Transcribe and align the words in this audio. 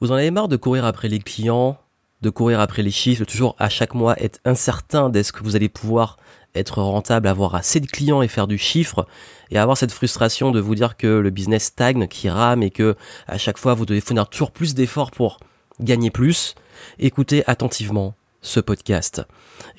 Vous 0.00 0.12
en 0.12 0.16
avez 0.16 0.30
marre 0.30 0.48
de 0.48 0.56
courir 0.56 0.84
après 0.84 1.08
les 1.08 1.20
clients, 1.20 1.78
de 2.20 2.28
courir 2.28 2.60
après 2.60 2.82
les 2.82 2.90
chiffres, 2.90 3.24
toujours 3.24 3.56
à 3.58 3.70
chaque 3.70 3.94
mois 3.94 4.14
être 4.22 4.40
incertain 4.44 5.08
d'est-ce 5.08 5.32
que 5.32 5.42
vous 5.42 5.56
allez 5.56 5.70
pouvoir 5.70 6.18
être 6.54 6.82
rentable, 6.82 7.26
avoir 7.26 7.54
assez 7.54 7.80
de 7.80 7.86
clients 7.86 8.20
et 8.20 8.28
faire 8.28 8.46
du 8.46 8.58
chiffre, 8.58 9.06
et 9.50 9.56
avoir 9.56 9.78
cette 9.78 9.92
frustration 9.92 10.50
de 10.50 10.60
vous 10.60 10.74
dire 10.74 10.98
que 10.98 11.06
le 11.06 11.30
business 11.30 11.64
stagne, 11.64 12.08
qui 12.08 12.28
rame 12.28 12.62
et 12.62 12.70
que 12.70 12.94
à 13.26 13.38
chaque 13.38 13.56
fois 13.56 13.72
vous 13.72 13.86
devez 13.86 14.02
fournir 14.02 14.28
toujours 14.28 14.50
plus 14.50 14.74
d'efforts 14.74 15.12
pour 15.12 15.40
gagner 15.80 16.10
plus, 16.10 16.56
écoutez 16.98 17.42
attentivement 17.46 18.14
ce 18.42 18.60
podcast. 18.60 19.22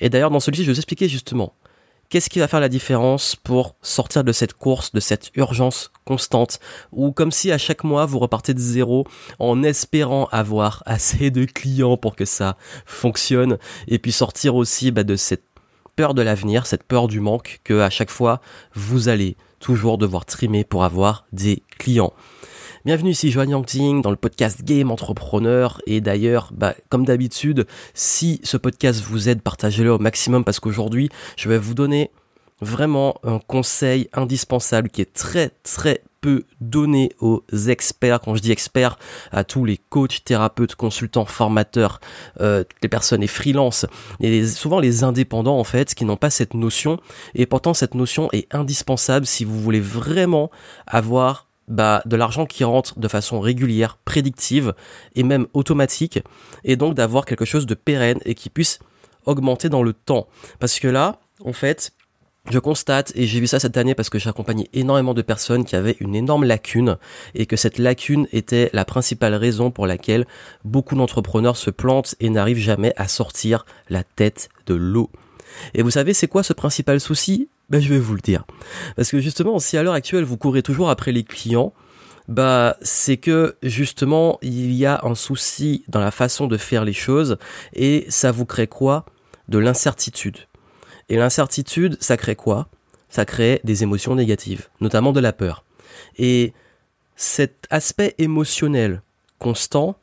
Et 0.00 0.10
d'ailleurs 0.10 0.30
dans 0.32 0.40
celui-ci 0.40 0.64
je 0.64 0.66
vais 0.66 0.72
vous 0.72 0.80
expliquer 0.80 1.08
justement 1.08 1.52
Qu'est-ce 2.10 2.30
qui 2.30 2.38
va 2.38 2.48
faire 2.48 2.60
la 2.60 2.70
différence 2.70 3.36
pour 3.36 3.76
sortir 3.82 4.24
de 4.24 4.32
cette 4.32 4.54
course, 4.54 4.92
de 4.92 5.00
cette 5.00 5.30
urgence 5.34 5.92
constante, 6.06 6.58
ou 6.90 7.12
comme 7.12 7.30
si 7.30 7.52
à 7.52 7.58
chaque 7.58 7.84
mois 7.84 8.06
vous 8.06 8.18
repartez 8.18 8.54
de 8.54 8.58
zéro 8.58 9.06
en 9.38 9.62
espérant 9.62 10.26
avoir 10.32 10.82
assez 10.86 11.30
de 11.30 11.44
clients 11.44 11.98
pour 11.98 12.16
que 12.16 12.24
ça 12.24 12.56
fonctionne, 12.86 13.58
et 13.88 13.98
puis 13.98 14.10
sortir 14.10 14.54
aussi 14.54 14.90
bah, 14.90 15.04
de 15.04 15.16
cette 15.16 15.44
peur 15.96 16.14
de 16.14 16.22
l'avenir, 16.22 16.64
cette 16.64 16.82
peur 16.82 17.08
du 17.08 17.20
manque, 17.20 17.60
que 17.62 17.80
à 17.80 17.90
chaque 17.90 18.10
fois 18.10 18.40
vous 18.72 19.10
allez 19.10 19.36
toujours 19.60 19.98
devoir 19.98 20.24
trimer 20.24 20.64
pour 20.64 20.84
avoir 20.84 21.26
des 21.32 21.62
clients. 21.78 22.14
Bienvenue 22.88 23.10
ici 23.10 23.30
Joanne 23.30 23.50
Yangting 23.50 24.00
dans 24.00 24.08
le 24.08 24.16
podcast 24.16 24.64
Game 24.64 24.90
Entrepreneur 24.90 25.78
et 25.86 26.00
d'ailleurs, 26.00 26.48
bah, 26.54 26.74
comme 26.88 27.04
d'habitude, 27.04 27.66
si 27.92 28.40
ce 28.44 28.56
podcast 28.56 29.02
vous 29.02 29.28
aide, 29.28 29.42
partagez-le 29.42 29.92
au 29.92 29.98
maximum 29.98 30.42
parce 30.42 30.58
qu'aujourd'hui, 30.58 31.10
je 31.36 31.50
vais 31.50 31.58
vous 31.58 31.74
donner 31.74 32.10
vraiment 32.62 33.16
un 33.24 33.40
conseil 33.40 34.08
indispensable 34.14 34.88
qui 34.88 35.02
est 35.02 35.12
très 35.12 35.50
très 35.64 36.02
peu 36.22 36.44
donné 36.62 37.12
aux 37.20 37.44
experts. 37.68 38.20
Quand 38.20 38.34
je 38.34 38.40
dis 38.40 38.52
experts, 38.52 38.98
à 39.32 39.44
tous 39.44 39.66
les 39.66 39.76
coachs, 39.76 40.24
thérapeutes, 40.24 40.74
consultants, 40.74 41.26
formateurs, 41.26 42.00
euh, 42.40 42.64
les 42.82 42.88
personnes 42.88 43.22
et 43.22 43.26
freelance, 43.26 43.84
et 44.20 44.46
souvent 44.46 44.80
les 44.80 45.04
indépendants 45.04 45.58
en 45.58 45.64
fait, 45.64 45.94
qui 45.94 46.06
n'ont 46.06 46.16
pas 46.16 46.30
cette 46.30 46.54
notion. 46.54 46.98
Et 47.34 47.44
pourtant 47.44 47.74
cette 47.74 47.94
notion 47.94 48.30
est 48.32 48.52
indispensable 48.54 49.26
si 49.26 49.44
vous 49.44 49.60
voulez 49.60 49.80
vraiment 49.80 50.50
avoir 50.86 51.47
bah, 51.68 52.02
de 52.06 52.16
l'argent 52.16 52.46
qui 52.46 52.64
rentre 52.64 52.98
de 52.98 53.08
façon 53.08 53.40
régulière, 53.40 53.98
prédictive 54.04 54.74
et 55.14 55.22
même 55.22 55.46
automatique, 55.52 56.20
et 56.64 56.76
donc 56.76 56.94
d'avoir 56.94 57.24
quelque 57.24 57.44
chose 57.44 57.66
de 57.66 57.74
pérenne 57.74 58.20
et 58.24 58.34
qui 58.34 58.50
puisse 58.50 58.78
augmenter 59.26 59.68
dans 59.68 59.82
le 59.82 59.92
temps. 59.92 60.28
Parce 60.58 60.80
que 60.80 60.88
là, 60.88 61.20
en 61.44 61.52
fait, 61.52 61.92
je 62.50 62.58
constate, 62.58 63.12
et 63.14 63.26
j'ai 63.26 63.40
vu 63.40 63.46
ça 63.46 63.60
cette 63.60 63.76
année 63.76 63.94
parce 63.94 64.08
que 64.08 64.18
j'ai 64.18 64.30
accompagné 64.30 64.70
énormément 64.72 65.12
de 65.12 65.22
personnes 65.22 65.64
qui 65.64 65.76
avaient 65.76 65.96
une 66.00 66.14
énorme 66.14 66.44
lacune, 66.44 66.96
et 67.34 67.46
que 67.46 67.56
cette 67.56 67.78
lacune 67.78 68.26
était 68.32 68.70
la 68.72 68.84
principale 68.84 69.34
raison 69.34 69.70
pour 69.70 69.86
laquelle 69.86 70.26
beaucoup 70.64 70.94
d'entrepreneurs 70.94 71.56
se 71.56 71.70
plantent 71.70 72.14
et 72.20 72.30
n'arrivent 72.30 72.58
jamais 72.58 72.94
à 72.96 73.06
sortir 73.06 73.66
la 73.90 74.02
tête 74.02 74.48
de 74.66 74.74
l'eau. 74.74 75.10
Et 75.74 75.82
vous 75.82 75.90
savez, 75.90 76.14
c'est 76.14 76.28
quoi 76.28 76.42
ce 76.42 76.52
principal 76.52 77.00
souci? 77.00 77.48
Ben, 77.70 77.80
je 77.80 77.88
vais 77.88 77.98
vous 77.98 78.14
le 78.14 78.20
dire. 78.20 78.44
Parce 78.96 79.10
que 79.10 79.20
justement, 79.20 79.58
si 79.58 79.76
à 79.76 79.82
l'heure 79.82 79.94
actuelle 79.94 80.24
vous 80.24 80.36
courez 80.36 80.62
toujours 80.62 80.90
après 80.90 81.12
les 81.12 81.24
clients, 81.24 81.72
bah 82.28 82.76
c'est 82.82 83.16
que 83.16 83.56
justement 83.62 84.38
il 84.42 84.72
y 84.72 84.84
a 84.84 85.00
un 85.02 85.14
souci 85.14 85.84
dans 85.88 86.00
la 86.00 86.10
façon 86.10 86.46
de 86.46 86.58
faire 86.58 86.84
les 86.84 86.92
choses 86.92 87.38
et 87.72 88.04
ça 88.08 88.32
vous 88.32 88.44
crée 88.44 88.66
quoi? 88.66 89.06
De 89.48 89.58
l'incertitude. 89.58 90.36
Et 91.08 91.16
l'incertitude, 91.16 91.96
ça 92.00 92.18
crée 92.18 92.36
quoi? 92.36 92.68
Ça 93.08 93.24
crée 93.24 93.62
des 93.64 93.82
émotions 93.82 94.14
négatives, 94.14 94.68
notamment 94.82 95.12
de 95.12 95.20
la 95.20 95.32
peur. 95.32 95.64
Et 96.18 96.52
cet 97.16 97.66
aspect 97.70 98.14
émotionnel 98.18 99.02
constant, 99.38 99.96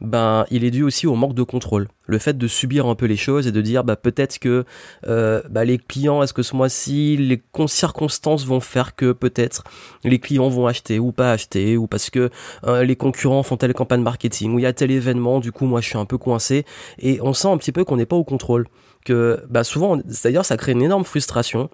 ben 0.00 0.44
il 0.50 0.64
est 0.64 0.70
dû 0.70 0.82
aussi 0.82 1.06
au 1.06 1.14
manque 1.14 1.34
de 1.34 1.42
contrôle. 1.42 1.88
Le 2.06 2.18
fait 2.18 2.36
de 2.36 2.48
subir 2.48 2.86
un 2.86 2.94
peu 2.94 3.06
les 3.06 3.16
choses 3.16 3.46
et 3.46 3.52
de 3.52 3.60
dire 3.60 3.84
bah 3.84 3.96
peut-être 3.96 4.38
que 4.38 4.64
euh, 5.06 5.40
bah, 5.50 5.64
les 5.64 5.78
clients, 5.78 6.22
est-ce 6.22 6.34
que 6.34 6.42
ce 6.42 6.56
mois-ci 6.56 7.16
les 7.16 7.42
circonstances 7.66 8.44
vont 8.44 8.60
faire 8.60 8.96
que 8.96 9.12
peut-être 9.12 9.62
les 10.02 10.18
clients 10.18 10.48
vont 10.48 10.66
acheter 10.66 10.98
ou 10.98 11.12
pas 11.12 11.30
acheter 11.30 11.76
ou 11.76 11.86
parce 11.86 12.10
que 12.10 12.30
euh, 12.66 12.82
les 12.82 12.96
concurrents 12.96 13.44
font 13.44 13.56
telle 13.56 13.72
campagne 13.72 14.02
marketing 14.02 14.54
ou 14.54 14.58
il 14.58 14.62
y 14.62 14.66
a 14.66 14.72
tel 14.72 14.90
événement, 14.90 15.38
du 15.38 15.52
coup 15.52 15.66
moi 15.66 15.80
je 15.80 15.88
suis 15.88 15.98
un 15.98 16.06
peu 16.06 16.18
coincé 16.18 16.64
et 16.98 17.20
on 17.22 17.32
sent 17.32 17.48
un 17.48 17.56
petit 17.56 17.72
peu 17.72 17.84
qu'on 17.84 17.96
n'est 17.96 18.06
pas 18.06 18.16
au 18.16 18.24
contrôle. 18.24 18.66
Que 19.04 19.44
bah 19.50 19.64
souvent, 19.64 19.98
d'ailleurs 20.24 20.46
ça 20.46 20.56
crée 20.56 20.72
une 20.72 20.82
énorme 20.82 21.04
frustration 21.04 21.68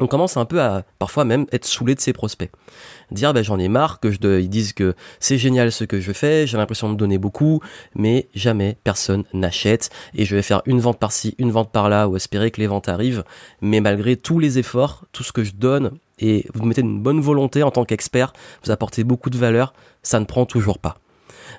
on 0.00 0.06
commence 0.06 0.36
un 0.36 0.44
peu 0.46 0.60
à 0.60 0.84
parfois 0.98 1.24
même 1.24 1.46
être 1.52 1.66
saoulé 1.66 1.94
de 1.94 2.00
ses 2.00 2.12
prospects. 2.12 2.50
Dire 3.10 3.34
ben 3.34 3.44
j'en 3.44 3.58
ai 3.58 3.68
marre 3.68 4.00
que 4.00 4.10
je 4.10 4.40
ils 4.40 4.48
disent 4.48 4.72
que 4.72 4.94
c'est 5.20 5.36
génial 5.36 5.70
ce 5.70 5.84
que 5.84 6.00
je 6.00 6.12
fais, 6.12 6.46
j'ai 6.46 6.56
l'impression 6.56 6.90
de 6.90 6.96
donner 6.96 7.18
beaucoup, 7.18 7.60
mais 7.94 8.28
jamais 8.34 8.78
personne 8.84 9.24
n'achète 9.34 9.90
et 10.14 10.24
je 10.24 10.34
vais 10.34 10.42
faire 10.42 10.62
une 10.64 10.80
vente 10.80 10.98
par-ci, 10.98 11.34
une 11.38 11.50
vente 11.50 11.70
par-là 11.70 12.08
ou 12.08 12.16
espérer 12.16 12.50
que 12.50 12.60
les 12.60 12.66
ventes 12.66 12.88
arrivent, 12.88 13.24
mais 13.60 13.80
malgré 13.80 14.16
tous 14.16 14.38
les 14.38 14.58
efforts, 14.58 15.04
tout 15.12 15.24
ce 15.24 15.32
que 15.32 15.44
je 15.44 15.52
donne 15.52 15.92
et 16.18 16.46
vous 16.54 16.64
mettez 16.64 16.80
une 16.80 17.02
bonne 17.02 17.20
volonté 17.20 17.62
en 17.62 17.70
tant 17.70 17.84
qu'expert, 17.84 18.32
vous 18.64 18.70
apportez 18.70 19.04
beaucoup 19.04 19.28
de 19.28 19.36
valeur, 19.36 19.74
ça 20.02 20.20
ne 20.20 20.24
prend 20.24 20.46
toujours 20.46 20.78
pas. 20.78 20.96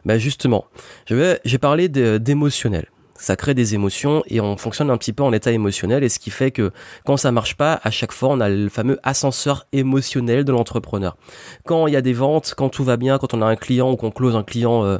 Ben 0.05 0.17
justement, 0.17 0.65
j'ai 1.05 1.57
parlé 1.59 1.87
d'émotionnel 1.87 2.87
ça 3.15 3.35
crée 3.35 3.53
des 3.53 3.75
émotions 3.75 4.23
et 4.27 4.41
on 4.41 4.57
fonctionne 4.57 4.89
un 4.89 4.97
petit 4.97 5.13
peu 5.13 5.23
en 5.23 5.31
état 5.33 5.51
émotionnel 5.51 6.03
et 6.03 6.09
ce 6.09 6.19
qui 6.19 6.29
fait 6.29 6.51
que 6.51 6.71
quand 7.05 7.17
ça 7.17 7.31
marche 7.31 7.55
pas, 7.55 7.79
à 7.83 7.91
chaque 7.91 8.11
fois 8.11 8.29
on 8.29 8.39
a 8.39 8.49
le 8.49 8.69
fameux 8.69 8.99
ascenseur 9.03 9.65
émotionnel 9.71 10.43
de 10.43 10.51
l'entrepreneur. 10.51 11.15
Quand 11.65 11.87
il 11.87 11.93
y 11.93 11.97
a 11.97 12.01
des 12.01 12.13
ventes, 12.13 12.53
quand 12.57 12.69
tout 12.69 12.83
va 12.83 12.97
bien, 12.97 13.17
quand 13.17 13.33
on 13.33 13.41
a 13.41 13.45
un 13.45 13.55
client 13.55 13.91
ou 13.91 13.95
qu'on 13.95 14.11
close 14.11 14.35
un 14.35 14.43
client 14.43 14.83
euh, 14.83 14.97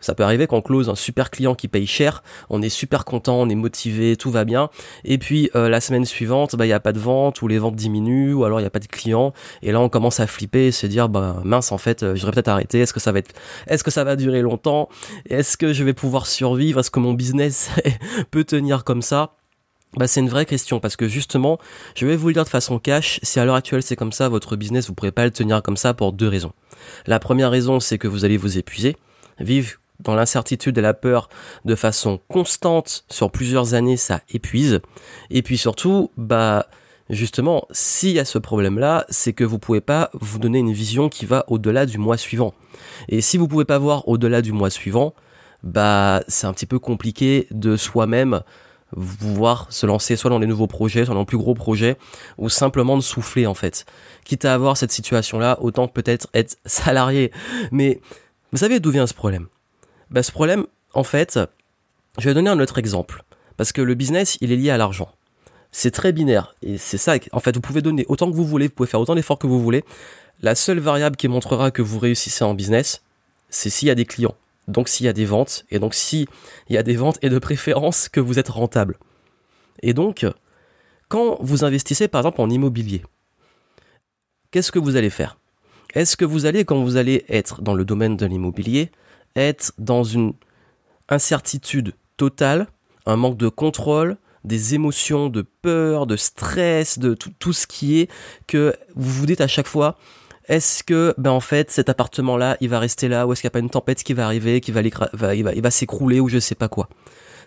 ça 0.00 0.14
peut 0.14 0.22
arriver 0.22 0.46
qu'on 0.46 0.62
close 0.62 0.88
un 0.88 0.94
super 0.94 1.30
client 1.30 1.54
qui 1.54 1.68
paye 1.68 1.86
cher, 1.86 2.22
on 2.48 2.62
est 2.62 2.68
super 2.68 3.04
content, 3.04 3.40
on 3.40 3.48
est 3.48 3.54
motivé, 3.54 4.16
tout 4.16 4.30
va 4.30 4.44
bien. 4.44 4.70
Et 5.04 5.18
puis 5.18 5.50
euh, 5.54 5.68
la 5.68 5.80
semaine 5.80 6.04
suivante, 6.04 6.56
bah 6.56 6.66
il 6.66 6.70
y 6.70 6.72
a 6.72 6.80
pas 6.80 6.92
de 6.92 6.98
vente 6.98 7.42
ou 7.42 7.48
les 7.48 7.58
ventes 7.58 7.76
diminuent 7.76 8.34
ou 8.34 8.44
alors 8.44 8.60
il 8.60 8.62
y 8.62 8.66
a 8.66 8.70
pas 8.70 8.78
de 8.78 8.86
clients. 8.86 9.32
Et 9.62 9.72
là 9.72 9.80
on 9.80 9.88
commence 9.88 10.20
à 10.20 10.26
flipper 10.26 10.66
et 10.66 10.72
se 10.72 10.86
dire 10.86 11.08
bah 11.08 11.40
mince 11.44 11.72
en 11.72 11.78
fait, 11.78 12.02
euh, 12.02 12.16
j'aurais 12.16 12.32
peut-être 12.32 12.48
arrêté, 12.48 12.80
est-ce 12.80 12.92
que 12.92 13.00
ça 13.00 13.12
va 13.12 13.18
être 13.18 13.34
est-ce 13.66 13.84
que 13.84 13.90
ça 13.90 14.04
va 14.04 14.16
durer 14.16 14.42
longtemps? 14.42 14.88
Est-ce 15.28 15.56
que 15.56 15.72
je 15.72 15.84
vais 15.84 15.94
pouvoir 15.94 16.26
survivre? 16.26 16.80
Est-ce 16.80 16.90
que 16.90 17.00
mon 17.00 17.12
business 17.12 17.70
peut 18.30 18.44
tenir 18.44 18.84
comme 18.84 19.02
ça? 19.02 19.36
Bah, 19.96 20.06
c'est 20.06 20.20
une 20.20 20.28
vraie 20.28 20.46
question 20.46 20.78
parce 20.78 20.94
que 20.94 21.08
justement, 21.08 21.58
je 21.96 22.06
vais 22.06 22.14
vous 22.14 22.28
le 22.28 22.34
dire 22.34 22.44
de 22.44 22.48
façon 22.48 22.78
cash, 22.78 23.18
si 23.24 23.40
à 23.40 23.44
l'heure 23.44 23.56
actuelle 23.56 23.82
c'est 23.82 23.96
comme 23.96 24.12
ça, 24.12 24.28
votre 24.28 24.54
business, 24.54 24.86
vous 24.86 24.94
pourrez 24.94 25.10
pas 25.10 25.24
le 25.24 25.32
tenir 25.32 25.62
comme 25.62 25.76
ça 25.76 25.94
pour 25.94 26.12
deux 26.12 26.28
raisons. 26.28 26.52
La 27.06 27.18
première 27.18 27.50
raison, 27.50 27.80
c'est 27.80 27.98
que 27.98 28.06
vous 28.06 28.24
allez 28.24 28.36
vous 28.36 28.56
épuiser, 28.56 28.96
vivre 29.40 29.79
dans 30.02 30.14
l'incertitude 30.14 30.76
et 30.78 30.80
la 30.80 30.94
peur 30.94 31.28
de 31.64 31.74
façon 31.74 32.20
constante 32.28 33.04
sur 33.08 33.30
plusieurs 33.30 33.74
années, 33.74 33.96
ça 33.96 34.20
épuise. 34.30 34.80
Et 35.30 35.42
puis 35.42 35.58
surtout, 35.58 36.10
bah, 36.16 36.66
justement, 37.08 37.66
s'il 37.70 38.12
y 38.12 38.18
a 38.18 38.24
ce 38.24 38.38
problème-là, 38.38 39.06
c'est 39.08 39.32
que 39.32 39.44
vous 39.44 39.58
pouvez 39.58 39.80
pas 39.80 40.10
vous 40.14 40.38
donner 40.38 40.58
une 40.58 40.72
vision 40.72 41.08
qui 41.08 41.26
va 41.26 41.44
au-delà 41.48 41.86
du 41.86 41.98
mois 41.98 42.16
suivant. 42.16 42.54
Et 43.08 43.20
si 43.20 43.36
vous 43.36 43.48
pouvez 43.48 43.64
pas 43.64 43.78
voir 43.78 44.08
au-delà 44.08 44.42
du 44.42 44.52
mois 44.52 44.70
suivant, 44.70 45.14
bah, 45.62 46.22
c'est 46.28 46.46
un 46.46 46.52
petit 46.52 46.66
peu 46.66 46.78
compliqué 46.78 47.46
de 47.50 47.76
soi-même 47.76 48.40
pouvoir 49.18 49.66
se 49.70 49.86
lancer 49.86 50.16
soit 50.16 50.30
dans 50.30 50.40
des 50.40 50.46
nouveaux 50.46 50.66
projets, 50.66 51.04
soit 51.04 51.14
dans 51.14 51.24
plus 51.24 51.38
gros 51.38 51.54
projets, 51.54 51.96
ou 52.38 52.48
simplement 52.48 52.96
de 52.96 53.02
souffler 53.02 53.46
en 53.46 53.54
fait. 53.54 53.86
Quitte 54.24 54.44
à 54.44 54.54
avoir 54.54 54.76
cette 54.76 54.92
situation-là, 54.92 55.58
autant 55.60 55.88
peut-être 55.88 56.28
être 56.34 56.56
salarié. 56.64 57.32
Mais 57.70 58.00
vous 58.52 58.58
savez 58.58 58.80
d'où 58.80 58.90
vient 58.90 59.06
ce 59.06 59.14
problème? 59.14 59.46
Bah, 60.10 60.22
ce 60.22 60.32
problème, 60.32 60.66
en 60.94 61.04
fait, 61.04 61.38
je 62.18 62.28
vais 62.28 62.34
donner 62.34 62.50
un 62.50 62.60
autre 62.60 62.78
exemple. 62.78 63.24
Parce 63.56 63.72
que 63.72 63.82
le 63.82 63.94
business, 63.94 64.38
il 64.40 64.52
est 64.52 64.56
lié 64.56 64.70
à 64.70 64.78
l'argent. 64.78 65.12
C'est 65.72 65.90
très 65.90 66.12
binaire. 66.12 66.54
Et 66.62 66.78
c'est 66.78 66.98
ça, 66.98 67.16
en 67.32 67.40
fait, 67.40 67.54
vous 67.54 67.60
pouvez 67.60 67.82
donner 67.82 68.04
autant 68.08 68.30
que 68.30 68.34
vous 68.34 68.44
voulez, 68.44 68.68
vous 68.68 68.74
pouvez 68.74 68.88
faire 68.88 69.00
autant 69.00 69.14
d'efforts 69.14 69.38
que 69.38 69.46
vous 69.46 69.60
voulez. 69.60 69.84
La 70.42 70.54
seule 70.54 70.80
variable 70.80 71.16
qui 71.16 71.28
montrera 71.28 71.70
que 71.70 71.82
vous 71.82 71.98
réussissez 71.98 72.42
en 72.42 72.54
business, 72.54 73.02
c'est 73.50 73.70
s'il 73.70 73.88
y 73.88 73.90
a 73.90 73.94
des 73.94 74.06
clients. 74.06 74.34
Donc 74.66 74.88
s'il 74.88 75.06
y 75.06 75.08
a 75.08 75.12
des 75.12 75.26
ventes. 75.26 75.64
Et 75.70 75.78
donc 75.78 75.94
s'il 75.94 76.26
y 76.68 76.76
a 76.76 76.82
des 76.82 76.96
ventes 76.96 77.18
et 77.22 77.28
de 77.28 77.38
préférence 77.38 78.08
que 78.08 78.20
vous 78.20 78.38
êtes 78.38 78.48
rentable. 78.48 78.98
Et 79.82 79.92
donc, 79.92 80.26
quand 81.08 81.38
vous 81.40 81.64
investissez 81.64 82.08
par 82.08 82.20
exemple 82.20 82.40
en 82.40 82.50
immobilier, 82.50 83.02
qu'est-ce 84.50 84.72
que 84.72 84.78
vous 84.78 84.96
allez 84.96 85.10
faire? 85.10 85.38
Est-ce 85.94 86.16
que 86.16 86.24
vous 86.24 86.46
allez, 86.46 86.64
quand 86.64 86.82
vous 86.82 86.96
allez 86.96 87.24
être 87.28 87.62
dans 87.62 87.74
le 87.74 87.84
domaine 87.84 88.16
de 88.16 88.26
l'immobilier, 88.26 88.90
être 89.36 89.72
dans 89.78 90.04
une 90.04 90.32
incertitude 91.08 91.94
totale, 92.16 92.66
un 93.06 93.16
manque 93.16 93.36
de 93.36 93.48
contrôle, 93.48 94.16
des 94.44 94.74
émotions 94.74 95.28
de 95.28 95.42
peur, 95.42 96.06
de 96.06 96.16
stress, 96.16 96.98
de 96.98 97.14
tout, 97.14 97.52
ce 97.52 97.66
qui 97.66 98.00
est 98.00 98.10
que 98.46 98.74
vous 98.94 99.10
vous 99.10 99.26
dites 99.26 99.40
à 99.40 99.48
chaque 99.48 99.66
fois 99.66 99.96
est-ce 100.48 100.82
que 100.82 101.14
ben 101.18 101.30
en 101.30 101.40
fait 101.40 101.70
cet 101.70 101.88
appartement 101.88 102.36
là 102.36 102.56
il 102.60 102.68
va 102.68 102.78
rester 102.78 103.08
là 103.08 103.26
ou 103.26 103.32
est-ce 103.32 103.42
qu'il 103.42 103.48
n'y 103.48 103.52
a 103.52 103.56
pas 103.56 103.58
une 103.60 103.70
tempête 103.70 104.02
qui 104.02 104.14
va 104.14 104.24
arriver 104.24 104.60
qui 104.60 104.72
va, 104.72 104.80
il 104.82 105.44
va, 105.44 105.52
il 105.54 105.62
va 105.62 105.70
s'écrouler 105.70 106.18
ou 106.20 106.28
je 106.28 106.38
sais 106.38 106.54
pas 106.54 106.68
quoi. 106.68 106.88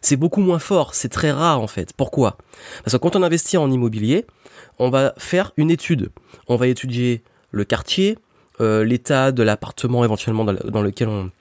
C'est 0.02 0.16
beaucoup 0.16 0.42
moins 0.42 0.60
fort 0.60 0.94
c'est 0.94 1.10
très 1.10 1.32
rare 1.32 1.60
en 1.60 1.68
fait. 1.68 1.94
Pourquoi? 1.94 2.38
Parce 2.84 2.94
que 2.94 2.98
quand 2.98 3.16
on 3.16 3.24
investit 3.24 3.58
en 3.58 3.72
immobilier 3.72 4.26
on 4.80 4.90
va 4.90 5.14
faire 5.18 5.52
une 5.58 5.72
étude. 5.72 6.12
On 6.48 6.56
va 6.56 6.68
étudier 6.68 7.24
le 7.52 7.66
quartier 7.66 8.18
euh, 8.62 8.84
l'état 8.84 9.32
de 9.32 9.42
l'appartement 9.42 10.06
éventuellement 10.06 10.46
dans 10.46 10.82
lequel 10.82 11.08
on 11.08 11.32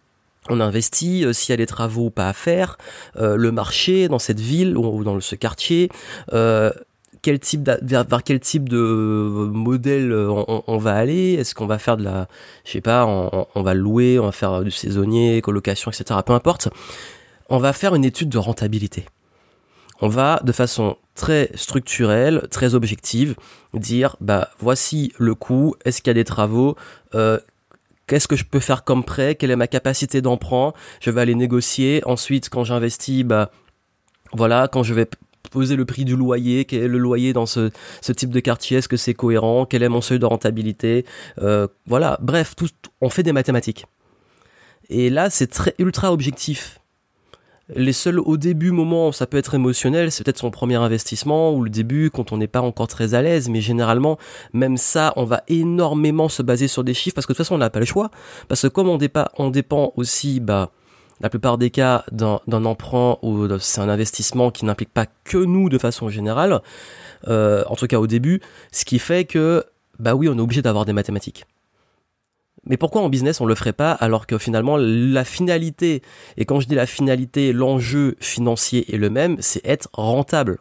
on 0.49 0.61
investit, 0.61 1.25
s'il 1.33 1.53
y 1.53 1.55
a 1.55 1.57
des 1.57 1.67
travaux 1.67 2.07
ou 2.07 2.11
pas 2.11 2.29
à 2.29 2.33
faire, 2.33 2.77
le 3.17 3.51
marché 3.51 4.09
dans 4.09 4.19
cette 4.19 4.41
ville 4.41 4.77
ou 4.77 5.05
dans 5.05 5.21
ce 5.21 5.37
quartier, 5.37 5.89
quel 7.23 7.39
type 7.39 7.71
vers, 7.83 8.05
quel 8.25 8.41
type 8.41 8.69
de 8.69 8.77
modèle 9.53 10.13
on, 10.13 10.79
va 10.79 10.95
aller? 10.95 11.35
Est-ce 11.35 11.55
qu'on 11.55 11.67
va 11.67 11.79
faire 11.79 11.97
de 11.97 12.03
la, 12.03 12.27
je 12.65 12.73
sais 12.73 12.81
pas, 12.81 13.07
on, 13.07 13.63
va 13.63 13.75
louer, 13.75 14.19
on 14.19 14.25
va 14.25 14.33
faire 14.33 14.63
du 14.63 14.73
saisonnier, 14.73 15.41
colocation, 15.41 15.91
etc. 15.93 16.19
Peu 16.27 16.33
importe. 16.33 16.69
On 17.49 17.59
va 17.59 17.73
faire 17.73 17.95
une 17.95 18.05
étude 18.05 18.29
de 18.29 18.39
rentabilité 18.39 19.07
on 20.03 20.09
va 20.09 20.41
de 20.43 20.53
façon 20.53 20.97
très 21.15 21.51
structurelle, 21.55 22.49
très 22.51 22.75
objective, 22.75 23.37
dire 23.73 24.17
bah 24.21 24.51
voici 24.59 25.13
le 25.17 25.37
coût, 25.37 25.77
est-ce 25.85 26.03
qu'il 26.03 26.11
y 26.11 26.11
a 26.11 26.15
des 26.15 26.25
travaux, 26.25 26.77
euh, 27.15 27.39
qu'est-ce 28.07 28.29
que 28.29 28.37
je 28.37 28.45
peux 28.45 28.61
faire 28.61 28.85
comme 28.85 29.05
prêt, 29.05 29.35
quelle 29.35 29.51
est 29.51 29.57
ma 29.57 29.67
capacité 29.67 30.21
d'emprunt, 30.21 30.73
je 31.01 31.11
vais 31.11 31.21
aller 31.21 31.35
négocier. 31.35 32.03
Ensuite, 32.05 32.49
quand 32.49 32.65
j'investis, 32.65 33.25
bah 33.25 33.51
voilà, 34.33 34.69
quand 34.69 34.83
je 34.83 34.95
vais 34.95 35.07
poser 35.51 35.77
le 35.77 35.85
prix 35.85 36.05
du 36.05 36.17
loyer, 36.17 36.65
quel 36.65 36.83
est 36.83 36.89
le 36.89 36.99
loyer 36.99 37.33
dans 37.33 37.47
ce, 37.47 37.71
type 38.13 38.31
de 38.31 38.41
quartier, 38.41 38.79
est-ce 38.79 38.89
que 38.89 38.97
c'est 38.97 39.15
cohérent, 39.15 39.67
quel 39.67 39.83
est 39.83 39.89
mon 39.89 40.01
seuil 40.01 40.19
de 40.19 40.27
rentabilité, 40.27 41.05
euh, 41.41 41.69
voilà, 41.87 42.19
bref, 42.21 42.57
tout, 42.57 42.69
on 43.01 43.11
fait 43.11 43.23
des 43.23 43.33
mathématiques. 43.33 43.87
Et 44.89 45.11
là, 45.11 45.31
c'est 45.31 45.47
très 45.47 45.75
ultra 45.79 46.13
objectif. 46.13 46.82
Les 47.75 47.93
seuls 47.93 48.21
au 48.21 48.37
début 48.37 48.71
moments, 48.71 49.13
ça 49.13 49.27
peut 49.27 49.39
être 49.39 49.55
émotionnel, 49.55 50.13
c'est 50.13 50.25
peut-être 50.25 50.39
son 50.39 50.51
premier 50.51 50.77
investissement 50.77 51.53
ou 51.53 51.63
le 51.65 51.71
début 51.71 52.11
quand 52.11 52.33
on 52.33 52.37
n'est 52.37 52.47
pas 52.47 52.61
encore 52.61 52.89
très 52.89 53.15
à 53.15 53.23
l'aise, 53.23 53.49
mais 53.49 53.61
généralement, 53.61 54.19
même 54.53 54.77
ça, 54.77 55.13
on 55.17 55.25
va 55.25 55.43
énormément 55.49 56.29
se 56.29 56.43
baser 56.43 56.69
sur 56.69 56.85
des 56.85 56.95
chiffres 56.95 57.15
parce 57.15 57.27
que 57.27 57.33
de 57.33 57.37
toute 57.37 57.47
façon, 57.47 57.55
on 57.55 57.59
n'a 57.59 57.71
pas 57.71 57.81
le 57.81 57.87
choix. 57.87 58.11
Parce 58.49 58.63
que 58.63 58.69
comme 58.69 58.89
on, 58.89 58.99
dépend, 58.99 59.27
on 59.39 59.51
dépend 59.51 59.93
aussi, 59.97 60.41
bah, 60.41 60.71
la 61.21 61.31
plupart 61.31 61.57
des 61.57 61.71
cas 61.71 62.05
d'un 62.11 62.65
emprunt 62.65 63.17
ou 63.23 63.47
c'est 63.59 63.81
un 63.81 63.89
investissement 63.89 64.51
qui 64.51 64.65
n'implique 64.65 64.93
pas 64.93 65.07
que 65.25 65.39
nous 65.39 65.69
de 65.69 65.79
façon 65.79 66.09
générale, 66.09 66.61
euh, 67.29 67.65
en 67.69 67.77
tout 67.77 67.87
cas 67.87 67.99
au 67.99 68.07
début, 68.07 68.41
ce 68.73 68.85
qui 68.85 68.99
fait 68.99 69.25
que, 69.25 69.65
bah 69.99 70.15
oui, 70.15 70.29
on 70.29 70.37
est 70.37 70.41
obligé 70.41 70.63
d'avoir 70.63 70.85
des 70.85 70.93
mathématiques. 70.93 71.47
Mais 72.65 72.77
pourquoi 72.77 73.03
en 73.03 73.09
business 73.09 73.41
on 73.41 73.47
le 73.47 73.55
ferait 73.55 73.73
pas 73.73 73.93
alors 73.93 74.27
que 74.27 74.39
finalement 74.39 74.77
la 74.77 75.25
finalité, 75.25 76.03
et 76.37 76.45
quand 76.45 76.61
je 76.61 76.69
dis 76.69 76.75
la 76.75 76.87
finalité, 76.87 77.53
l'enjeu 77.53 78.17
financier 78.21 78.95
est 78.95 78.99
le 78.99 79.11
même, 79.11 79.37
c'est 79.41 79.65
être 79.67 79.89
rentable. 79.93 80.59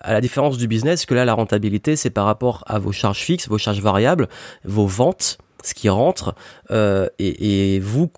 À 0.00 0.12
la 0.12 0.20
différence 0.20 0.58
du 0.58 0.66
business, 0.66 1.06
que 1.06 1.14
là 1.14 1.24
la 1.24 1.34
rentabilité 1.34 1.96
c'est 1.96 2.10
par 2.10 2.26
rapport 2.26 2.64
à 2.66 2.78
vos 2.78 2.92
charges 2.92 3.20
fixes, 3.20 3.48
vos 3.48 3.58
charges 3.58 3.80
variables, 3.80 4.28
vos 4.64 4.86
ventes, 4.86 5.38
ce 5.62 5.74
qui 5.74 5.88
rentre, 5.88 6.34
euh, 6.70 7.08
et, 7.18 7.80
vous, 7.80 8.10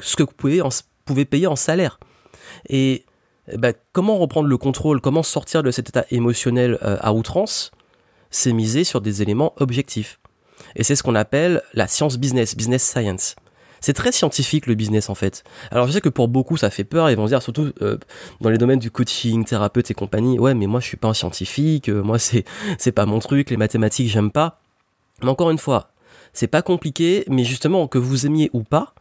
ce 0.00 0.16
que 0.16 0.22
vous 0.22 0.32
pouvez, 0.36 0.60
pouvez 1.04 1.24
payer 1.24 1.46
en 1.46 1.56
salaire. 1.56 1.98
Et 2.68 3.04
bah, 3.58 3.72
comment 3.92 4.18
reprendre 4.18 4.48
le 4.48 4.56
contrôle, 4.56 5.00
comment 5.00 5.22
sortir 5.22 5.62
de 5.62 5.70
cet 5.70 5.88
état 5.88 6.04
émotionnel 6.10 6.78
euh, 6.82 6.96
à 7.00 7.12
outrance, 7.12 7.72
c'est 8.30 8.52
miser 8.52 8.84
sur 8.84 9.00
des 9.00 9.22
éléments 9.22 9.54
objectifs. 9.58 10.20
Et 10.76 10.84
c'est 10.84 10.96
ce 10.96 11.02
qu'on 11.02 11.14
appelle 11.14 11.62
la 11.74 11.86
science 11.86 12.18
business, 12.18 12.56
business 12.56 12.82
science. 12.82 13.36
C'est 13.82 13.94
très 13.94 14.12
scientifique 14.12 14.66
le 14.66 14.74
business 14.74 15.10
en 15.10 15.16
fait. 15.16 15.42
Alors 15.72 15.88
je 15.88 15.92
sais 15.92 16.00
que 16.00 16.08
pour 16.08 16.28
beaucoup 16.28 16.56
ça 16.56 16.70
fait 16.70 16.84
peur, 16.84 17.10
ils 17.10 17.16
vont 17.16 17.26
se 17.26 17.32
dire 17.32 17.42
surtout 17.42 17.72
euh, 17.82 17.98
dans 18.40 18.48
les 18.48 18.56
domaines 18.56 18.78
du 18.78 18.92
coaching, 18.92 19.44
thérapeute 19.44 19.90
et 19.90 19.94
compagnie, 19.94 20.38
ouais 20.38 20.54
mais 20.54 20.66
moi 20.66 20.78
je 20.78 20.86
suis 20.86 20.96
pas 20.96 21.08
un 21.08 21.14
scientifique, 21.14 21.88
euh, 21.88 22.02
moi 22.02 22.18
c'est 22.20 22.44
c'est 22.78 22.92
pas 22.92 23.06
mon 23.06 23.18
truc, 23.18 23.50
les 23.50 23.56
mathématiques 23.56 24.08
j'aime 24.08 24.30
pas. 24.30 24.60
Mais 25.22 25.28
encore 25.28 25.50
une 25.50 25.58
fois, 25.58 25.90
c'est 26.32 26.46
pas 26.46 26.62
compliqué, 26.62 27.24
mais 27.28 27.44
justement 27.44 27.88
que 27.88 27.98
vous 27.98 28.24
aimiez 28.24 28.50
ou 28.52 28.62
pas, 28.62 28.94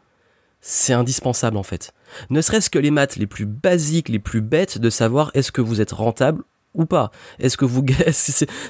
c'est 0.62 0.94
indispensable 0.94 1.58
en 1.58 1.64
fait. 1.64 1.94
Ne 2.32 2.42
serait-ce 2.42 2.72
que 2.72 2.80
les 2.80 2.92
maths 2.92 3.18
les 3.18 3.28
plus 3.28 3.46
basiques, 3.46 4.10
les 4.10 4.20
plus 4.20 4.42
bêtes 4.42 4.80
de 4.80 4.90
savoir 4.90 5.32
est-ce 5.36 5.52
que 5.52 5.62
vous 5.62 5.80
êtes 5.80 5.92
rentable 5.92 6.44
ou 6.74 6.86
pas. 6.86 7.12
Est-ce 7.40 7.58
que 7.58 7.66
vous 7.66 7.84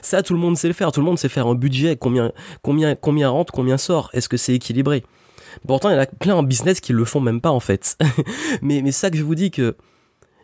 ça 0.01 0.23
tout 0.23 0.33
le 0.33 0.39
monde 0.39 0.57
sait 0.57 0.67
le 0.67 0.73
faire, 0.73 0.91
tout 0.91 0.99
le 0.99 1.05
monde 1.05 1.19
sait 1.19 1.29
faire 1.29 1.47
un 1.47 1.55
budget, 1.55 1.97
combien 1.97 2.31
combien 2.61 2.95
combien 2.95 3.29
rentre, 3.29 3.53
combien 3.53 3.77
sort, 3.77 4.09
est-ce 4.13 4.29
que 4.29 4.37
c'est 4.37 4.53
équilibré? 4.53 5.03
Pourtant, 5.67 5.89
il 5.89 5.93
y 5.93 5.95
en 5.97 6.01
a 6.01 6.05
plein 6.05 6.35
en 6.35 6.43
business 6.43 6.79
qui 6.79 6.93
le 6.93 7.05
font 7.05 7.19
même 7.19 7.41
pas 7.41 7.51
en 7.51 7.59
fait. 7.59 7.97
mais 8.61 8.81
mais 8.81 8.91
ça 8.91 9.09
que 9.09 9.17
je 9.17 9.23
vous 9.23 9.35
dis 9.35 9.51
que 9.51 9.75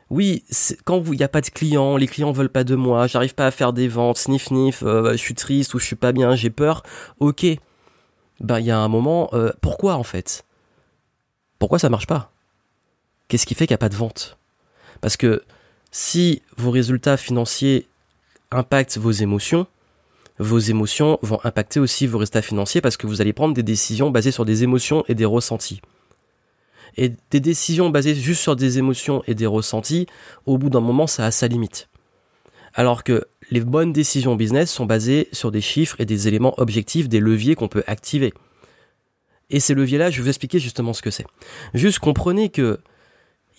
oui, 0.09 0.45
quand 0.86 1.04
il 1.06 1.18
n'y 1.18 1.24
a 1.24 1.27
pas 1.27 1.42
de 1.42 1.50
clients, 1.50 1.98
les 1.98 2.07
clients 2.07 2.31
veulent 2.31 2.50
pas 2.50 2.63
de 2.63 2.75
moi, 2.75 3.07
j'arrive 3.07 3.36
pas 3.36 3.48
à 3.48 3.51
faire 3.51 3.74
des 3.74 3.89
ventes, 3.89 4.18
sniff 4.18 4.45
sniff, 4.45 4.81
euh, 4.83 5.12
je 5.12 5.18
suis 5.18 5.36
triste 5.36 5.74
ou 5.74 5.80
je 5.80 5.86
suis 5.86 5.98
pas 5.98 6.13
bien, 6.13 6.36
j'ai 6.36 6.50
peur. 6.50 6.83
OK. 7.19 7.45
Ben 8.39 8.60
il 8.60 8.65
y 8.68 8.71
a 8.71 8.80
un 8.80 8.88
moment 8.88 9.30
euh, 9.33 9.51
pourquoi 9.62 9.95
en 9.95 10.03
fait? 10.03 10.45
Pourquoi 11.60 11.80
ça 11.80 11.89
marche 11.89 12.07
pas? 12.07 12.31
Qu'est-ce 13.27 13.45
qui 13.45 13.56
fait 13.56 13.68
qu'il 13.68 13.74
n'y 13.74 13.77
a 13.77 13.80
pas 13.80 13.89
de 13.89 13.95
vente? 13.95 14.38
Parce 15.01 15.18
que 15.18 15.44
si 15.92 16.42
vos 16.57 16.72
résultats 16.72 17.18
financiers 17.18 17.88
impactent 18.51 18.98
vos 18.98 19.12
émotions, 19.12 19.68
vos 20.39 20.60
émotions 20.60 21.18
vont 21.22 21.39
impacter 21.44 21.80
aussi 21.80 22.06
vos 22.06 22.19
résultats 22.19 22.42
financiers 22.42 22.81
parce 22.81 22.98
que 22.98 23.07
vous 23.07 23.22
allez 23.22 23.34
prendre 23.34 23.54
des 23.54 23.63
décisions 23.63 24.12
basées 24.12 24.31
sur 24.31 24.45
des 24.45 24.63
émotions 24.63 25.04
et 25.07 25.16
des 25.16 25.25
ressentis. 25.25 25.81
Et 26.95 27.13
des 27.31 27.39
décisions 27.39 27.89
basées 27.89 28.16
juste 28.16 28.42
sur 28.42 28.56
des 28.56 28.78
émotions 28.78 29.24
et 29.28 29.36
des 29.36 29.45
ressentis, 29.45 30.07
au 30.45 30.57
bout 30.57 30.69
d'un 30.69 30.80
moment, 30.80 31.07
ça 31.07 31.25
a 31.25 31.31
sa 31.31 31.48
limite. 31.48 31.89
Alors 32.74 33.04
que 33.04 33.25
les 33.50 33.62
bonnes 33.62 33.94
décisions 33.94 34.36
business 34.36 34.72
sont 34.72 34.86
basées 34.86 35.30
sur 35.31 35.51
des 35.51 35.62
chiffres 35.62 36.00
et 36.00 36.06
des 36.06 36.28
éléments 36.28 36.60
objectifs, 36.60 37.07
des 37.07 37.19
leviers 37.19 37.56
qu'on 37.56 37.68
peut 37.68 37.84
activer. 37.88 38.34
Et 39.50 39.60
ces 39.60 39.74
leviers-là, 39.74 40.10
je 40.10 40.18
vais 40.18 40.24
vous 40.24 40.30
expliquer 40.30 40.60
justement 40.60 40.94
ce 40.94 41.01
que 41.01 41.12
c'est. 41.12 41.25
Juste 41.74 42.00
comprenez 42.00 42.50
que 42.50 42.80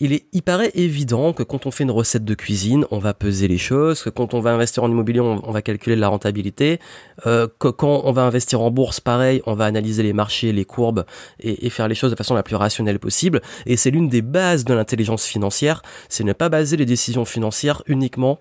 il, 0.00 0.12
est, 0.12 0.26
il 0.32 0.42
paraît 0.42 0.70
évident 0.74 1.32
que 1.32 1.42
quand 1.42 1.66
on 1.66 1.70
fait 1.70 1.84
une 1.84 1.90
recette 1.90 2.24
de 2.24 2.34
cuisine, 2.34 2.84
on 2.90 2.98
va 2.98 3.14
peser 3.14 3.48
les 3.48 3.58
choses, 3.58 4.02
que 4.02 4.10
quand 4.10 4.34
on 4.34 4.40
va 4.40 4.52
investir 4.52 4.84
en 4.84 4.90
immobilier, 4.90 5.20
on, 5.20 5.50
va 5.50 5.62
calculer 5.62 5.96
la 5.96 6.08
rentabilité, 6.08 6.78
euh, 7.26 7.48
que 7.58 7.68
quand 7.68 8.02
on 8.04 8.12
va 8.12 8.22
investir 8.22 8.60
en 8.60 8.70
bourse, 8.70 9.00
pareil, 9.00 9.42
on 9.46 9.54
va 9.54 9.64
analyser 9.64 10.02
les 10.02 10.12
marchés, 10.12 10.52
les 10.52 10.64
courbes 10.64 11.04
et, 11.40 11.66
et 11.66 11.70
faire 11.70 11.88
les 11.88 11.94
choses 11.94 12.10
de 12.10 12.16
façon 12.16 12.34
la 12.34 12.42
plus 12.42 12.56
rationnelle 12.56 12.98
possible. 12.98 13.40
Et 13.66 13.76
c'est 13.76 13.90
l'une 13.90 14.08
des 14.08 14.22
bases 14.22 14.64
de 14.64 14.74
l'intelligence 14.74 15.26
financière, 15.26 15.82
c'est 16.08 16.24
ne 16.24 16.32
pas 16.32 16.48
baser 16.48 16.76
les 16.76 16.86
décisions 16.86 17.24
financières 17.24 17.82
uniquement 17.86 18.40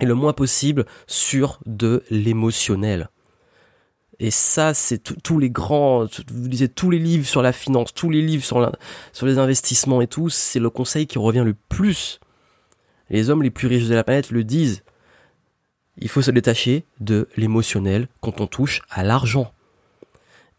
et 0.00 0.06
le 0.06 0.14
moins 0.14 0.32
possible 0.32 0.84
sur 1.06 1.60
de 1.66 2.02
l'émotionnel. 2.10 3.08
Et 4.20 4.32
ça, 4.32 4.74
c'est 4.74 4.98
tous 5.22 5.38
les 5.38 5.48
grands, 5.48 6.06
vous 6.32 6.48
lisez 6.48 6.68
tous 6.68 6.90
les 6.90 6.98
livres 6.98 7.26
sur 7.26 7.40
la 7.40 7.52
finance, 7.52 7.94
tous 7.94 8.10
les 8.10 8.20
livres 8.20 8.44
sur, 8.44 8.72
les 9.22 9.38
investissements 9.38 10.00
et 10.00 10.08
tout, 10.08 10.28
c'est 10.28 10.58
le 10.58 10.70
conseil 10.70 11.06
qui 11.06 11.18
revient 11.18 11.44
le 11.44 11.54
plus. 11.68 12.18
Les 13.10 13.30
hommes 13.30 13.44
les 13.44 13.50
plus 13.50 13.68
riches 13.68 13.86
de 13.86 13.94
la 13.94 14.02
planète 14.02 14.30
le 14.30 14.42
disent. 14.42 14.82
Il 15.98 16.08
faut 16.08 16.22
se 16.22 16.32
détacher 16.32 16.84
de 17.00 17.28
l'émotionnel 17.36 18.08
quand 18.20 18.40
on 18.40 18.46
touche 18.46 18.82
à 18.90 19.04
l'argent. 19.04 19.52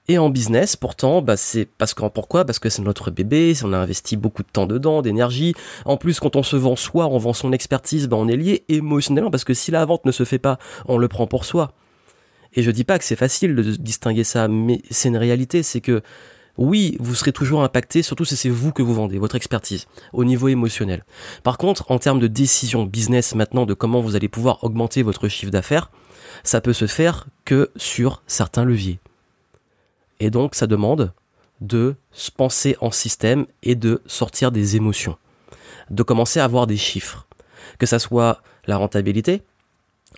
Et 0.08 0.18
en 0.18 0.30
business, 0.30 0.76
pourtant, 0.76 1.22
bah 1.22 1.38
c'est 1.38 1.66
parce 1.66 1.94
que 1.94 2.08
pourquoi? 2.08 2.44
Parce 2.44 2.60
que 2.60 2.70
c'est 2.70 2.82
notre 2.82 3.12
bébé, 3.12 3.54
on 3.64 3.74
a 3.74 3.78
investi 3.78 4.18
beaucoup 4.18 4.42
de 4.42 4.48
temps 4.48 4.66
dedans, 4.66 5.02
d'énergie. 5.02 5.54
En 5.86 5.98
plus, 5.98 6.20
quand 6.20 6.36
on 6.36 6.44
se 6.44 6.56
vend 6.56 6.76
soi, 6.76 7.08
on 7.08 7.18
vend 7.20 7.34
son 7.34 7.52
expertise, 7.52 8.08
bah 8.08 8.18
on 8.18 8.28
est 8.28 8.36
lié 8.38 8.64
émotionnellement 8.70 9.30
parce 9.30 9.44
que 9.44 9.54
si 9.54 9.70
la 9.70 9.86
vente 9.86 10.06
ne 10.06 10.12
se 10.12 10.24
fait 10.24 10.40
pas, 10.40 10.58
on 10.88 10.98
le 10.98 11.08
prend 11.10 11.28
pour 11.28 11.46
soi. 11.46 11.74
Et 12.54 12.64
je 12.64 12.72
dis 12.72 12.84
pas 12.84 12.98
que 12.98 13.06
c'est 13.06 13.16
facile 13.16 13.56
de 13.56 13.64
distinguer 13.76 14.24
ça, 14.24 14.48
mais 14.48 14.82
c'est 14.90 15.10
une 15.10 15.18
réalité, 15.18 15.64
c'est 15.64 15.82
que 15.82 16.02
oui, 16.58 16.98
vous 17.00 17.16
serez 17.16 17.32
toujours 17.32 17.64
impacté, 17.64 18.02
surtout 18.04 18.26
si 18.26 18.36
c'est 18.36 18.50
vous 18.50 18.74
que 18.74 18.82
vous 18.82 18.94
vendez, 18.94 19.18
votre 19.18 19.36
expertise, 19.36 19.88
au 20.12 20.26
niveau 20.26 20.50
émotionnel. 20.50 21.06
Par 21.44 21.58
contre, 21.58 21.90
en 21.90 22.00
termes 22.00 22.20
de 22.20 22.28
décision 22.28 22.84
business 22.84 23.34
maintenant, 23.34 23.66
de 23.66 23.74
comment 23.74 24.02
vous 24.02 24.18
allez 24.18 24.28
pouvoir 24.28 24.64
augmenter 24.64 25.02
votre 25.02 25.30
chiffre 25.30 25.52
d'affaires, 25.52 25.90
ça 26.44 26.60
peut 26.60 26.74
se 26.74 26.86
faire 26.86 27.28
que 27.46 27.72
sur 27.78 28.24
certains 28.28 28.66
leviers. 28.66 29.00
Et 30.20 30.32
donc, 30.32 30.54
ça 30.54 30.68
demande 30.68 31.14
de 31.62 31.96
se 32.12 32.30
penser 32.30 32.76
en 32.82 32.92
système 32.92 33.46
et 33.64 33.76
de 33.76 34.02
sortir 34.06 34.52
des 34.52 34.76
émotions. 34.76 35.18
De 35.90 36.04
commencer 36.04 36.42
à 36.42 36.44
avoir 36.44 36.68
des 36.68 36.78
chiffres. 36.78 37.26
Que 37.78 37.86
ça 37.86 38.00
soit 38.00 38.42
la 38.66 38.78
rentabilité, 38.78 39.44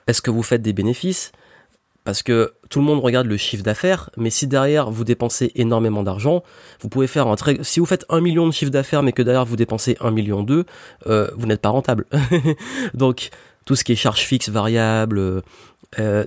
est-ce 0.08 0.22
que 0.22 0.32
vous 0.32 0.44
faites 0.44 0.62
des 0.62 0.74
bénéfices 0.74 1.32
parce 2.04 2.24
que 2.24 2.54
tout 2.70 2.80
le 2.80 2.86
monde 2.86 3.00
regarde 3.00 3.28
le 3.28 3.38
chiffre 3.38 3.64
d'affaires, 3.64 4.10
mais 4.18 4.30
si 4.30 4.48
derrière 4.48 4.90
vous 4.90 5.04
dépensez 5.04 5.52
énormément 5.56 6.04
d'argent, 6.04 6.44
vous 6.82 6.90
pouvez 6.90 7.08
faire 7.08 7.28
un 7.28 7.36
très... 7.36 7.64
Si 7.64 7.80
vous 7.80 7.86
faites 7.86 8.06
un 8.10 8.22
million 8.22 8.48
de 8.48 8.52
chiffre 8.52 8.72
d'affaires, 8.72 9.04
mais 9.04 9.12
que 9.12 9.22
derrière 9.22 9.46
vous 9.46 9.56
dépensez 9.56 9.98
un 10.00 10.12
million 10.12 10.44
deux, 10.44 10.66
euh, 11.08 11.30
vous 11.38 11.46
n'êtes 11.46 11.62
pas 11.62 11.70
rentable. 11.70 12.06
Donc 12.94 13.30
tout 13.66 13.76
ce 13.76 13.84
qui 13.84 13.92
est 13.92 13.96
charges 13.96 14.22
fixes, 14.22 14.50
variables, 14.50 15.44
euh, 16.00 16.26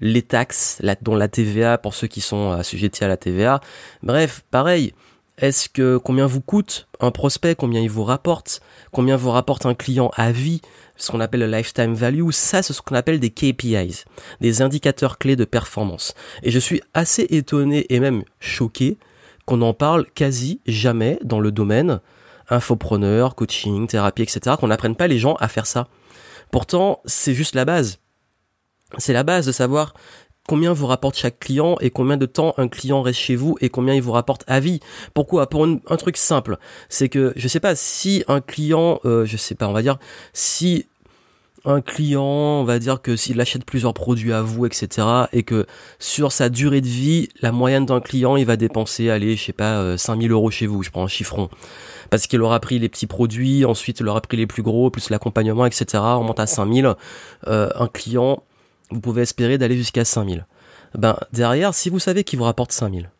les 0.00 0.22
taxes, 0.22 0.80
dont 1.02 1.16
la 1.16 1.28
TVA 1.28 1.78
pour 1.78 1.94
ceux 1.94 2.06
qui 2.06 2.20
sont 2.20 2.52
assujettis 2.52 3.02
à 3.02 3.08
la 3.08 3.16
TVA. 3.16 3.60
Bref, 4.02 4.44
pareil. 4.50 4.94
Est-ce 5.38 5.68
que 5.68 5.98
combien 5.98 6.26
vous 6.26 6.40
coûte 6.40 6.88
un 6.98 7.12
prospect, 7.12 7.54
combien 7.54 7.80
il 7.80 7.90
vous 7.90 8.02
rapporte, 8.02 8.60
combien 8.90 9.16
vous 9.16 9.30
rapporte 9.30 9.66
un 9.66 9.74
client 9.74 10.10
à 10.16 10.32
vie, 10.32 10.60
ce 10.98 11.10
qu'on 11.10 11.20
appelle 11.20 11.40
le 11.40 11.46
lifetime 11.46 11.94
value, 11.94 12.30
ça 12.30 12.62
c'est 12.62 12.72
ce 12.72 12.82
qu'on 12.82 12.94
appelle 12.94 13.20
des 13.20 13.30
KPIs, 13.30 14.04
des 14.40 14.62
indicateurs 14.62 15.16
clés 15.16 15.36
de 15.36 15.44
performance. 15.44 16.14
Et 16.42 16.50
je 16.50 16.58
suis 16.58 16.82
assez 16.92 17.26
étonné 17.30 17.86
et 17.88 18.00
même 18.00 18.24
choqué 18.40 18.98
qu'on 19.46 19.62
en 19.62 19.72
parle 19.72 20.06
quasi 20.14 20.60
jamais 20.66 21.18
dans 21.24 21.40
le 21.40 21.50
domaine 21.52 22.00
infopreneur, 22.50 23.34
coaching, 23.34 23.86
thérapie, 23.86 24.22
etc. 24.22 24.56
Qu'on 24.58 24.68
n'apprenne 24.68 24.96
pas 24.96 25.06
les 25.06 25.18
gens 25.18 25.34
à 25.34 25.48
faire 25.48 25.66
ça. 25.66 25.88
Pourtant, 26.50 27.00
c'est 27.04 27.34
juste 27.34 27.54
la 27.54 27.64
base. 27.64 27.98
C'est 28.96 29.12
la 29.12 29.22
base 29.22 29.46
de 29.46 29.52
savoir 29.52 29.94
combien 30.48 30.72
vous 30.72 30.86
rapporte 30.86 31.16
chaque 31.16 31.38
client 31.38 31.76
et 31.80 31.90
combien 31.90 32.16
de 32.16 32.26
temps 32.26 32.54
un 32.56 32.66
client 32.68 33.02
reste 33.02 33.20
chez 33.20 33.36
vous 33.36 33.56
et 33.60 33.68
combien 33.68 33.94
il 33.94 34.02
vous 34.02 34.12
rapporte 34.12 34.42
à 34.48 34.58
vie. 34.58 34.80
Pourquoi? 35.14 35.48
Pour 35.48 35.64
un 35.64 35.96
truc 35.96 36.16
simple, 36.16 36.56
c'est 36.88 37.08
que 37.08 37.32
je 37.36 37.46
sais 37.46 37.60
pas 37.60 37.76
si 37.76 38.24
un 38.28 38.40
client, 38.40 38.98
euh, 39.04 39.26
je 39.26 39.36
sais 39.36 39.54
pas, 39.54 39.68
on 39.68 39.72
va 39.72 39.82
dire 39.82 39.98
si 40.32 40.86
un 41.64 41.82
client, 41.82 42.22
on 42.22 42.64
va 42.64 42.78
dire 42.78 43.02
que 43.02 43.14
s'il 43.14 43.38
achète 43.40 43.64
plusieurs 43.64 43.92
produits 43.92 44.32
à 44.32 44.40
vous, 44.40 44.64
etc., 44.64 45.06
et 45.32 45.42
que 45.42 45.66
sur 45.98 46.32
sa 46.32 46.48
durée 46.48 46.80
de 46.80 46.86
vie, 46.86 47.28
la 47.42 47.52
moyenne 47.52 47.84
d'un 47.84 48.00
client, 48.00 48.36
il 48.36 48.46
va 48.46 48.56
dépenser, 48.56 49.10
allez, 49.10 49.36
je 49.36 49.44
sais 49.44 49.52
pas, 49.52 49.98
5000 49.98 50.30
euh, 50.30 50.34
euros 50.34 50.50
chez 50.50 50.66
vous, 50.66 50.82
je 50.82 50.90
prends 50.90 51.04
un 51.04 51.08
chiffron. 51.08 51.50
Parce 52.08 52.26
qu'il 52.26 52.40
aura 52.40 52.58
pris 52.60 52.78
les 52.78 52.88
petits 52.88 53.06
produits, 53.06 53.66
ensuite 53.66 54.00
il 54.00 54.08
aura 54.08 54.22
pris 54.22 54.38
les 54.38 54.46
plus 54.46 54.62
gros, 54.62 54.88
plus 54.90 55.10
l'accompagnement, 55.10 55.66
etc., 55.66 56.02
on 56.02 56.24
monte 56.24 56.40
à 56.40 56.46
5000. 56.46 56.94
Euh, 57.48 57.68
un 57.74 57.88
client, 57.88 58.42
vous 58.90 59.00
pouvez 59.00 59.22
espérer 59.22 59.58
d'aller 59.58 59.76
jusqu'à 59.76 60.04
5000. 60.04 60.46
Ben, 60.94 61.18
derrière, 61.32 61.74
si 61.74 61.90
vous 61.90 61.98
savez 61.98 62.24
qu'il 62.24 62.38
vous 62.38 62.44
rapporte 62.44 62.72
5000, 62.72 63.10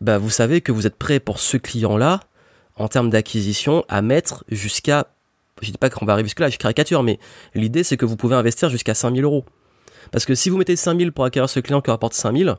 ben, 0.00 0.18
vous 0.18 0.30
savez 0.30 0.60
que 0.60 0.72
vous 0.72 0.86
êtes 0.86 0.96
prêt 0.96 1.20
pour 1.20 1.38
ce 1.38 1.56
client-là, 1.56 2.20
en 2.76 2.88
termes 2.88 3.10
d'acquisition, 3.10 3.84
à 3.88 4.02
mettre 4.02 4.44
jusqu'à, 4.48 5.06
je 5.60 5.70
dis 5.70 5.78
pas 5.78 5.90
qu'on 5.90 6.06
va 6.06 6.14
arriver 6.14 6.28
jusque 6.28 6.40
là, 6.40 6.48
je 6.48 6.58
caricature, 6.58 7.02
mais 7.02 7.18
l'idée 7.54 7.84
c'est 7.84 7.96
que 7.96 8.06
vous 8.06 8.16
pouvez 8.16 8.34
investir 8.34 8.68
jusqu'à 8.68 8.94
5000 8.94 9.22
euros. 9.24 9.44
Parce 10.10 10.24
que 10.24 10.34
si 10.34 10.50
vous 10.50 10.56
mettez 10.56 10.74
5000 10.74 11.12
pour 11.12 11.24
acquérir 11.24 11.48
ce 11.48 11.60
client 11.60 11.80
qui 11.80 11.90
rapporte 11.90 12.14
5000, 12.14 12.56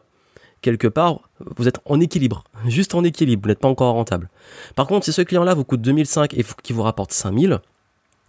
quelque 0.62 0.88
part, 0.88 1.30
vous 1.58 1.68
êtes 1.68 1.80
en 1.86 2.00
équilibre, 2.00 2.44
juste 2.68 2.96
en 2.96 3.04
équilibre, 3.04 3.44
vous 3.44 3.50
n'êtes 3.50 3.60
pas 3.60 3.68
encore 3.68 3.94
rentable. 3.94 4.30
Par 4.76 4.88
contre, 4.88 5.06
si 5.06 5.12
ce 5.12 5.22
client-là 5.22 5.54
vous 5.54 5.66
coûte 5.66 5.82
2005 5.82 6.34
et 6.34 6.46
qui 6.64 6.74
vous 6.74 6.84
rapporte 6.84 7.12
5000, 7.12 7.60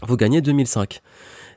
vous 0.03 0.17
gagnez 0.17 0.41
2005. 0.41 1.01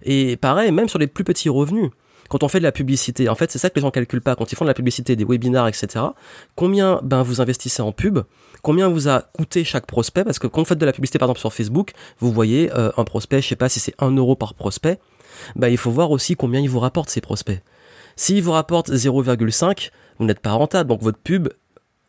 Et 0.03 0.38
pareil, 0.38 0.72
même 0.72 0.88
sur 0.88 1.00
les 1.00 1.08
plus 1.08 1.24
petits 1.24 1.50
revenus, 1.50 1.89
quand 2.29 2.43
on 2.43 2.48
fait 2.48 2.60
de 2.60 2.63
la 2.63 2.72
publicité, 2.72 3.29
en 3.29 3.36
fait, 3.36 3.51
c'est 3.51 3.60
ça 3.60 3.69
que 3.69 3.75
les 3.75 3.81
gens 3.81 3.91
calculent 3.91 4.22
pas. 4.22 4.36
Quand 4.36 4.51
ils 4.51 4.55
font 4.55 4.65
de 4.65 4.69
la 4.69 4.74
publicité, 4.74 5.15
des 5.15 5.24
webinars, 5.24 5.67
etc., 5.67 6.05
combien 6.55 7.00
ben, 7.03 7.24
vous 7.24 7.41
investissez 7.41 7.81
en 7.81 7.91
pub? 7.91 8.19
Combien 8.62 8.88
vous 8.89 9.07
a 9.07 9.22
coûté 9.22 9.63
chaque 9.63 9.86
prospect? 9.86 10.24
Parce 10.24 10.39
que 10.39 10.48
quand 10.48 10.62
vous 10.62 10.65
faites 10.65 10.77
de 10.77 10.86
la 10.86 10.93
publicité, 10.93 11.19
par 11.19 11.27
exemple, 11.27 11.39
sur 11.39 11.53
Facebook, 11.53 11.91
vous 12.19 12.31
voyez 12.31 12.72
euh, 12.74 12.91
un 12.98 13.03
prospect, 13.03 13.41
je 13.41 13.48
sais 13.48 13.55
pas 13.55 13.69
si 13.69 13.79
c'est 13.79 13.93
1 14.00 14.12
euro 14.12 14.36
par 14.36 14.53
prospect, 14.53 15.00
ben, 15.55 15.67
il 15.67 15.77
faut 15.77 15.91
voir 15.91 16.12
aussi 16.12 16.36
combien 16.36 16.60
il 16.60 16.69
vous 16.69 16.79
rapporte 16.79 17.10
ces 17.10 17.22
prospects. 17.22 17.62
S'il 18.15 18.41
vous 18.41 18.51
rapporte 18.51 18.89
0,5, 18.89 19.91
vous 20.19 20.25
n'êtes 20.25 20.39
pas 20.39 20.51
rentable. 20.51 20.89
Donc 20.89 21.01
votre 21.01 21.19
pub, 21.19 21.50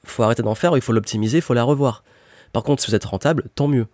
faut 0.05 0.23
arrêter 0.23 0.43
d'en 0.43 0.55
faire, 0.55 0.77
il 0.77 0.83
faut 0.83 0.93
l'optimiser, 0.93 1.39
il 1.39 1.43
faut 1.43 1.55
la 1.55 1.65
revoir. 1.65 2.03
Par 2.53 2.63
contre, 2.63 2.83
si 2.83 2.91
vous 2.91 2.95
êtes 2.95 3.05
rentable, 3.05 3.45
tant 3.55 3.69
mieux. 3.69 3.87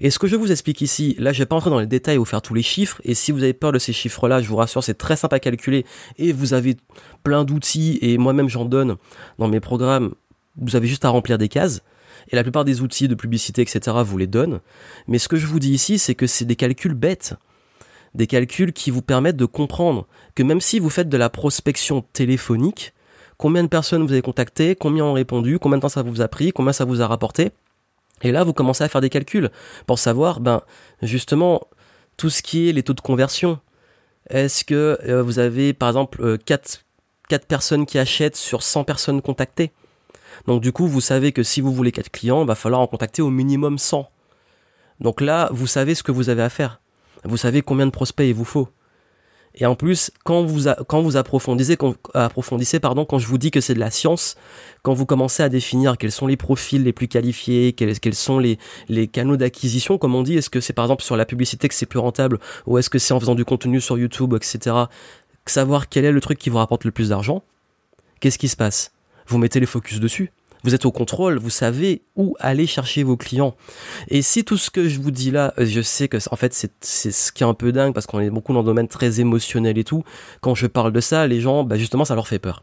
Et 0.00 0.10
ce 0.10 0.18
que 0.18 0.26
je 0.26 0.36
vous 0.36 0.50
explique 0.50 0.80
ici, 0.80 1.16
là 1.18 1.32
je 1.32 1.38
vais 1.38 1.46
pas 1.46 1.56
entrer 1.56 1.70
dans 1.70 1.80
les 1.80 1.86
détails 1.86 2.18
ou 2.18 2.24
faire 2.24 2.42
tous 2.42 2.54
les 2.54 2.62
chiffres, 2.62 3.00
et 3.04 3.14
si 3.14 3.32
vous 3.32 3.42
avez 3.42 3.54
peur 3.54 3.72
de 3.72 3.78
ces 3.78 3.92
chiffres-là, 3.92 4.40
je 4.40 4.48
vous 4.48 4.56
rassure, 4.56 4.82
c'est 4.82 4.98
très 4.98 5.16
simple 5.16 5.34
à 5.34 5.40
calculer, 5.40 5.84
et 6.16 6.32
vous 6.32 6.54
avez 6.54 6.76
plein 7.22 7.44
d'outils, 7.44 7.98
et 8.02 8.18
moi-même 8.18 8.48
j'en 8.48 8.64
donne 8.64 8.96
dans 9.38 9.48
mes 9.48 9.60
programmes, 9.60 10.14
vous 10.56 10.76
avez 10.76 10.86
juste 10.86 11.04
à 11.04 11.08
remplir 11.10 11.38
des 11.38 11.48
cases, 11.48 11.82
et 12.30 12.36
la 12.36 12.42
plupart 12.42 12.64
des 12.64 12.80
outils 12.80 13.08
de 13.08 13.14
publicité, 13.14 13.62
etc., 13.62 13.96
vous 14.04 14.18
les 14.18 14.26
donne. 14.26 14.60
Mais 15.06 15.18
ce 15.18 15.28
que 15.28 15.36
je 15.36 15.46
vous 15.46 15.60
dis 15.60 15.72
ici, 15.72 15.98
c'est 15.98 16.14
que 16.14 16.26
c'est 16.26 16.44
des 16.44 16.56
calculs 16.56 16.94
bêtes, 16.94 17.34
des 18.14 18.26
calculs 18.26 18.72
qui 18.72 18.90
vous 18.90 19.02
permettent 19.02 19.36
de 19.36 19.44
comprendre 19.44 20.06
que 20.34 20.42
même 20.42 20.60
si 20.60 20.78
vous 20.78 20.90
faites 20.90 21.08
de 21.08 21.16
la 21.16 21.30
prospection 21.30 22.02
téléphonique, 22.12 22.92
combien 23.36 23.62
de 23.62 23.68
personnes 23.68 24.04
vous 24.04 24.12
avez 24.12 24.22
contacté, 24.22 24.74
combien 24.74 25.04
ont 25.04 25.12
répondu, 25.12 25.58
combien 25.58 25.78
de 25.78 25.82
temps 25.82 25.88
ça 25.88 26.02
vous 26.02 26.20
a 26.20 26.28
pris, 26.28 26.52
combien 26.52 26.72
ça 26.72 26.84
vous 26.84 27.00
a 27.00 27.06
rapporté, 27.06 27.52
et 28.22 28.32
là, 28.32 28.44
vous 28.44 28.52
commencez 28.52 28.84
à 28.84 28.88
faire 28.88 29.00
des 29.00 29.10
calculs 29.10 29.50
pour 29.86 29.98
savoir, 29.98 30.40
ben, 30.40 30.62
justement, 31.02 31.62
tout 32.16 32.30
ce 32.30 32.42
qui 32.42 32.68
est 32.68 32.72
les 32.72 32.82
taux 32.82 32.94
de 32.94 33.00
conversion. 33.00 33.60
Est-ce 34.30 34.64
que 34.64 34.98
euh, 35.06 35.22
vous 35.22 35.38
avez, 35.38 35.72
par 35.72 35.88
exemple, 35.88 36.38
4, 36.38 36.84
euh, 37.32 37.38
personnes 37.46 37.86
qui 37.86 37.98
achètent 37.98 38.36
sur 38.36 38.62
100 38.62 38.84
personnes 38.84 39.22
contactées? 39.22 39.72
Donc, 40.46 40.60
du 40.60 40.72
coup, 40.72 40.86
vous 40.86 41.00
savez 41.00 41.32
que 41.32 41.42
si 41.42 41.60
vous 41.60 41.72
voulez 41.72 41.92
4 41.92 42.10
clients, 42.10 42.42
il 42.42 42.46
va 42.46 42.54
falloir 42.54 42.80
en 42.80 42.86
contacter 42.86 43.22
au 43.22 43.30
minimum 43.30 43.78
100. 43.78 44.10
Donc 45.00 45.20
là, 45.20 45.48
vous 45.52 45.66
savez 45.66 45.94
ce 45.94 46.02
que 46.02 46.12
vous 46.12 46.28
avez 46.28 46.42
à 46.42 46.48
faire. 46.48 46.80
Vous 47.24 47.36
savez 47.36 47.62
combien 47.62 47.86
de 47.86 47.90
prospects 47.90 48.26
il 48.26 48.34
vous 48.34 48.44
faut. 48.44 48.68
Et 49.58 49.66
en 49.66 49.74
plus, 49.74 50.12
quand 50.24 50.44
vous, 50.44 50.70
quand 50.86 51.02
vous 51.02 51.16
approfondissez, 51.16 51.76
quand, 51.76 51.96
approfondissez 52.14 52.78
pardon, 52.78 53.04
quand 53.04 53.18
je 53.18 53.26
vous 53.26 53.38
dis 53.38 53.50
que 53.50 53.60
c'est 53.60 53.74
de 53.74 53.80
la 53.80 53.90
science, 53.90 54.36
quand 54.82 54.94
vous 54.94 55.04
commencez 55.04 55.42
à 55.42 55.48
définir 55.48 55.98
quels 55.98 56.12
sont 56.12 56.28
les 56.28 56.36
profils 56.36 56.82
les 56.82 56.92
plus 56.92 57.08
qualifiés, 57.08 57.72
quels, 57.72 57.98
quels 57.98 58.14
sont 58.14 58.38
les, 58.38 58.58
les 58.88 59.08
canaux 59.08 59.36
d'acquisition, 59.36 59.98
comme 59.98 60.14
on 60.14 60.22
dit, 60.22 60.36
est-ce 60.36 60.48
que 60.48 60.60
c'est 60.60 60.72
par 60.72 60.84
exemple 60.84 61.02
sur 61.02 61.16
la 61.16 61.24
publicité 61.24 61.68
que 61.68 61.74
c'est 61.74 61.86
plus 61.86 61.98
rentable, 61.98 62.38
ou 62.66 62.78
est-ce 62.78 62.88
que 62.88 63.00
c'est 63.00 63.12
en 63.12 63.18
faisant 63.18 63.34
du 63.34 63.44
contenu 63.44 63.80
sur 63.80 63.98
YouTube, 63.98 64.32
etc. 64.34 64.76
Savoir 65.44 65.88
quel 65.88 66.04
est 66.04 66.12
le 66.12 66.20
truc 66.20 66.38
qui 66.38 66.50
vous 66.50 66.58
rapporte 66.58 66.84
le 66.84 66.92
plus 66.92 67.08
d'argent, 67.08 67.42
qu'est-ce 68.20 68.38
qui 68.38 68.48
se 68.48 68.56
passe? 68.56 68.92
Vous 69.26 69.38
mettez 69.38 69.58
les 69.58 69.66
focus 69.66 69.98
dessus. 69.98 70.30
Vous 70.64 70.74
êtes 70.74 70.86
au 70.86 70.92
contrôle, 70.92 71.38
vous 71.38 71.50
savez 71.50 72.02
où 72.16 72.34
aller 72.40 72.66
chercher 72.66 73.02
vos 73.02 73.16
clients. 73.16 73.54
Et 74.08 74.22
si 74.22 74.44
tout 74.44 74.56
ce 74.56 74.70
que 74.70 74.88
je 74.88 75.00
vous 75.00 75.10
dis 75.10 75.30
là, 75.30 75.54
euh, 75.58 75.66
je 75.66 75.80
sais 75.80 76.08
que 76.08 76.16
en 76.30 76.36
fait 76.36 76.52
c'est 76.52 77.10
ce 77.12 77.32
qui 77.32 77.42
est 77.42 77.46
un 77.46 77.54
peu 77.54 77.72
dingue 77.72 77.94
parce 77.94 78.06
qu'on 78.06 78.20
est 78.20 78.30
beaucoup 78.30 78.52
dans 78.52 78.60
un 78.60 78.64
domaine 78.64 78.88
très 78.88 79.20
émotionnel 79.20 79.78
et 79.78 79.84
tout. 79.84 80.04
Quand 80.40 80.54
je 80.54 80.66
parle 80.66 80.92
de 80.92 81.00
ça, 81.00 81.26
les 81.26 81.40
gens, 81.40 81.64
bah 81.64 81.76
justement, 81.76 82.04
ça 82.04 82.14
leur 82.14 82.28
fait 82.28 82.38
peur. 82.38 82.62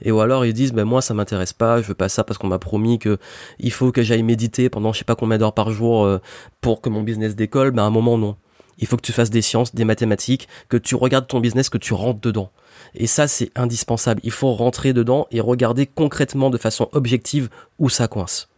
Et 0.00 0.10
ou 0.10 0.20
alors 0.20 0.44
ils 0.44 0.52
disent, 0.52 0.72
ben 0.72 0.84
moi 0.84 1.00
ça 1.02 1.14
m'intéresse 1.14 1.52
pas, 1.52 1.80
je 1.80 1.86
veux 1.86 1.94
pas 1.94 2.08
ça 2.08 2.24
parce 2.24 2.38
qu'on 2.38 2.48
m'a 2.48 2.58
promis 2.58 2.98
que 2.98 3.18
il 3.58 3.70
faut 3.70 3.92
que 3.92 4.02
j'aille 4.02 4.22
méditer 4.22 4.68
pendant 4.68 4.92
je 4.92 4.98
sais 4.98 5.04
pas 5.04 5.14
combien 5.14 5.38
d'heures 5.38 5.54
par 5.54 5.70
jour 5.70 6.04
euh, 6.04 6.18
pour 6.60 6.80
que 6.80 6.88
mon 6.88 7.02
business 7.02 7.36
décolle. 7.36 7.70
Ben 7.70 7.82
à 7.82 7.86
un 7.86 7.90
moment 7.90 8.18
non. 8.18 8.36
Il 8.82 8.88
faut 8.88 8.96
que 8.96 9.02
tu 9.02 9.12
fasses 9.12 9.30
des 9.30 9.42
sciences, 9.42 9.76
des 9.76 9.84
mathématiques, 9.84 10.48
que 10.68 10.76
tu 10.76 10.96
regardes 10.96 11.28
ton 11.28 11.38
business, 11.38 11.70
que 11.70 11.78
tu 11.78 11.94
rentres 11.94 12.20
dedans. 12.20 12.50
Et 12.96 13.06
ça, 13.06 13.28
c'est 13.28 13.52
indispensable. 13.54 14.20
Il 14.24 14.32
faut 14.32 14.52
rentrer 14.52 14.92
dedans 14.92 15.28
et 15.30 15.40
regarder 15.40 15.86
concrètement 15.86 16.50
de 16.50 16.58
façon 16.58 16.88
objective 16.90 17.48
où 17.78 17.88
ça 17.88 18.08
coince. 18.08 18.48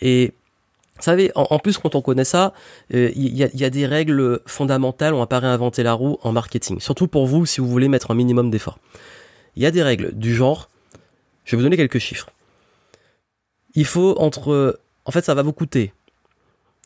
Et 0.00 0.32
vous 0.96 1.02
savez, 1.02 1.30
en, 1.34 1.58
plus, 1.58 1.76
quand 1.76 1.94
on 1.94 2.00
connaît 2.00 2.24
ça, 2.24 2.54
euh, 2.94 3.12
il 3.14 3.36
y, 3.36 3.64
a, 3.64 3.70
des 3.70 3.86
règles 3.86 4.40
fondamentales, 4.46 5.12
on 5.12 5.18
va 5.18 5.26
pas 5.26 5.40
réinventer 5.40 5.82
la 5.82 5.92
roue 5.92 6.18
en 6.22 6.32
marketing. 6.32 6.80
Surtout 6.80 7.06
pour 7.06 7.26
vous, 7.26 7.44
si 7.44 7.60
vous 7.60 7.68
voulez 7.68 7.88
mettre 7.88 8.10
un 8.10 8.14
minimum 8.14 8.50
d'effort. 8.50 8.78
Il 9.56 9.62
y 9.62 9.66
a 9.66 9.70
des 9.70 9.82
règles 9.82 10.12
du 10.14 10.34
genre, 10.34 10.70
je 11.44 11.52
vais 11.52 11.58
vous 11.58 11.64
donner 11.64 11.76
quelques 11.76 11.98
chiffres. 11.98 12.30
Il 13.74 13.84
faut 13.84 14.16
entre, 14.18 14.80
en 15.04 15.10
fait, 15.10 15.24
ça 15.24 15.34
va 15.34 15.42
vous 15.42 15.52
coûter 15.52 15.92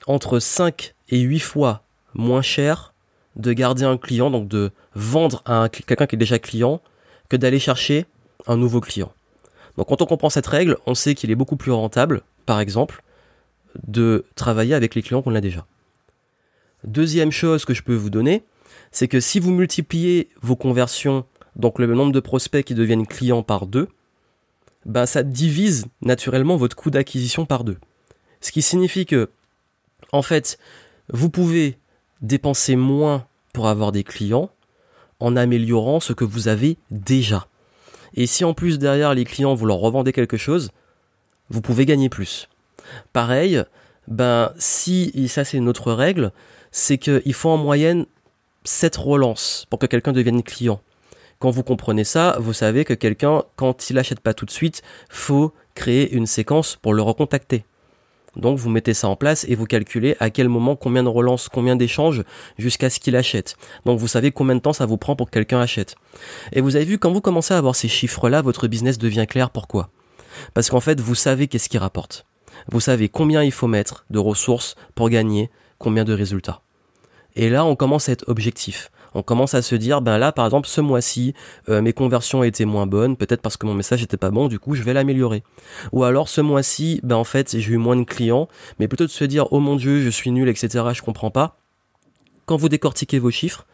entre 0.09 0.41
5 0.41 0.95
et 1.11 1.21
8 1.21 1.39
fois 1.39 1.85
moins 2.15 2.43
cher 2.43 2.93
de 3.37 3.53
garder 3.53 3.85
un 3.85 3.97
client, 3.97 4.31
donc 4.31 4.49
de 4.49 4.71
vendre 4.95 5.43
à 5.47 5.69
quelqu'un 5.69 6.07
qui 6.07 6.17
est 6.17 6.19
déjà 6.19 6.39
client, 6.39 6.81
que 7.29 7.37
d'aller 7.37 7.59
chercher 7.59 8.07
un 8.47 8.57
nouveau 8.57 8.81
client. 8.81 9.13
Donc 9.77 9.89
quand 9.89 10.03
on 10.03 10.07
comprend 10.07 10.31
cette 10.31 10.47
règle, 10.47 10.77
on 10.87 10.95
sait 10.95 11.15
qu'il 11.15 11.31
est 11.31 11.35
beaucoup 11.35 11.57
plus 11.57 11.73
rentable, 11.73 12.23
par 12.45 12.61
exemple, 12.61 13.03
de 13.87 14.27
travailler 14.35 14.75
avec 14.75 14.95
les 14.95 15.03
clients 15.03 15.23
qu'on 15.23 15.35
a 15.35 15.41
déjà. 15.41 15.67
Deuxième 16.85 17.31
chose 17.31 17.65
que 17.65 17.75
je 17.75 17.83
peux 17.83 17.95
vous 17.95 18.11
donner, 18.11 18.45
c'est 18.91 19.09
que 19.09 19.21
si 19.21 19.41
vous 19.41 19.53
multipliez 19.53 20.29
vos 20.43 20.57
conversions, 20.57 21.25
donc 21.57 21.79
le 21.79 21.87
nombre 21.87 22.13
de 22.13 22.21
prospects 22.21 22.65
qui 22.65 22.75
deviennent 22.75 23.07
clients 23.07 23.43
par 23.43 23.67
deux, 23.67 23.89
ben 24.85 25.07
ça 25.07 25.23
divise 25.23 25.87
naturellement 26.01 26.57
votre 26.57 26.77
coût 26.77 26.91
d'acquisition 26.91 27.47
par 27.47 27.65
deux. 27.65 27.79
Ce 28.41 28.51
qui 28.51 28.63
signifie 28.63 29.07
que, 29.07 29.31
en 30.11 30.23
fait, 30.23 30.59
vous 31.13 31.31
pouvez 31.31 31.79
dépenser 32.23 32.77
moins 32.77 33.27
pour 33.53 33.69
avoir 33.69 33.93
des 33.93 34.05
clients 34.05 34.51
en 35.21 35.37
améliorant 35.37 36.01
ce 36.01 36.13
que 36.13 36.25
vous 36.25 36.49
avez 36.49 36.79
déjà. 36.91 37.47
Et 38.15 38.27
si 38.27 38.45
en 38.45 38.55
plus 38.55 38.79
derrière 38.79 39.15
les 39.15 39.25
clients 39.25 39.55
vous 39.55 39.67
leur 39.67 39.79
revendez 39.79 40.13
quelque 40.13 40.37
chose, 40.37 40.71
vous 41.51 41.61
pouvez 41.61 41.87
gagner 41.87 42.09
plus. 42.09 42.49
Pareil, 43.13 43.63
ben 44.09 44.53
si, 44.59 45.29
ça 45.29 45.45
c'est 45.45 45.59
une 45.59 45.69
autre 45.69 45.93
règle, 45.93 46.33
c'est 46.71 46.99
qu'il 46.99 47.35
faut 47.35 47.51
en 47.51 47.57
moyenne 47.57 48.07
7 48.65 48.97
relances 48.97 49.67
pour 49.71 49.79
que 49.79 49.87
quelqu'un 49.87 50.13
devienne 50.13 50.43
client. 50.43 50.81
Quand 51.39 51.51
vous 51.51 51.65
comprenez 51.65 52.05
ça, 52.05 52.37
vous 52.39 52.53
savez 52.53 52.85
que 52.85 52.95
quelqu'un, 52.95 53.43
quand 53.57 53.91
il 53.91 53.97
n'achète 53.97 54.21
pas 54.21 54.35
tout 54.35 54.47
de 54.47 54.51
suite, 54.51 54.83
faut 55.09 55.53
créer 55.75 56.13
une 56.13 56.27
séquence 56.27 56.77
pour 56.77 56.95
le 56.95 57.03
recontacter. 57.03 57.65
Donc 58.37 58.59
vous 58.59 58.71
mettez 58.71 58.95
ça 58.95 59.09
en 59.09 59.17
place 59.17 59.45
et 59.49 59.55
vous 59.55 59.67
calculez 59.67 60.17
à 60.21 60.31
quel 60.31 60.49
moment, 60.49 60.77
combien 60.77 61.03
de 61.03 61.09
relances, 61.09 61.49
combien 61.49 61.77
d'échanges 61.77 62.23
jusqu'à 62.59 62.91
ce 62.91 62.99
qu'il 62.99 63.17
achète. 63.17 63.57
Donc 63.85 63.99
vous 63.99 64.09
savez 64.09 64.31
combien 64.33 64.55
de 64.55 64.61
temps 64.61 64.73
ça 64.73 64.87
vous 64.87 64.97
prend 64.97 65.17
pour 65.17 65.27
que 65.27 65.35
quelqu'un 65.35 65.61
achète. 65.61 65.97
Et 66.53 66.61
vous 66.61 66.77
avez 66.77 66.85
vu, 66.85 66.99
quand 66.99 67.13
vous 67.13 67.21
commencez 67.21 67.53
à 67.55 67.59
avoir 67.59 67.77
ces 67.77 67.89
chiffres-là, 67.89 68.43
votre 68.43 68.69
business 68.69 68.99
devient 68.99 69.27
clair. 69.29 69.51
Pourquoi? 69.51 69.91
Parce 70.55 70.71
qu'en 70.71 70.81
fait, 70.81 71.01
vous 71.01 71.15
savez 71.15 71.47
qu'est-ce 71.47 71.69
qui 71.69 71.79
rapporte. 71.79 72.27
Vous 72.71 72.81
savez 72.81 73.09
combien 73.09 73.43
il 73.43 73.53
faut 73.53 73.67
mettre 73.67 74.07
de 74.11 74.19
ressources 74.19 74.77
pour 74.95 75.11
gagner 75.11 75.51
combien 75.79 76.05
de 76.05 76.13
résultats. 76.13 76.63
Et 77.35 77.49
là, 77.49 77.65
on 77.65 77.77
commence 77.77 78.09
à 78.09 78.13
être 78.13 78.29
objectif. 78.29 78.91
On 79.15 79.23
commence 79.23 79.55
à 79.55 79.63
se 79.63 79.75
dire, 79.75 80.01
ben 80.01 80.19
là, 80.19 80.33
par 80.33 80.45
exemple, 80.45 80.69
ce 80.69 80.81
mois-ci, 80.81 81.35
euh, 81.69 81.83
mes 81.83 81.93
conversions 81.93 82.43
étaient 82.43 82.65
moins 82.65 82.87
bonnes, 82.87 83.17
peut-être 83.17 83.43
parce 83.43 83.57
que 83.57 83.67
mon 83.67 83.75
message 83.75 84.03
était 84.03 84.17
pas 84.17 84.31
bon, 84.31 84.49
du 84.49 84.59
coup, 84.59 84.75
je 84.75 84.83
vais 84.83 84.93
l'améliorer. 84.93 85.43
Ou 85.93 86.05
alors, 86.05 86.29
ce 86.29 86.41
mois-ci, 86.41 87.01
ben 87.03 87.17
en 87.17 87.25
fait, 87.25 87.59
j'ai 87.59 87.73
eu 87.73 87.77
moins 87.77 87.97
de 87.97 88.05
clients, 88.05 88.49
mais 88.79 88.89
plutôt 88.89 89.05
de 89.05 89.11
se 89.11 89.25
dire, 89.25 89.53
oh 89.53 89.61
mon 89.61 89.77
dieu, 89.77 90.01
je 90.01 90.11
suis 90.11 90.31
nul, 90.31 90.49
etc., 90.49 90.85
je 90.95 91.03
comprends 91.03 91.31
pas. 91.31 91.59
Quand 92.47 92.57
vous 92.57 92.69
décortiquez 92.69 93.19
vos 93.19 93.31
chiffres, 93.31 93.67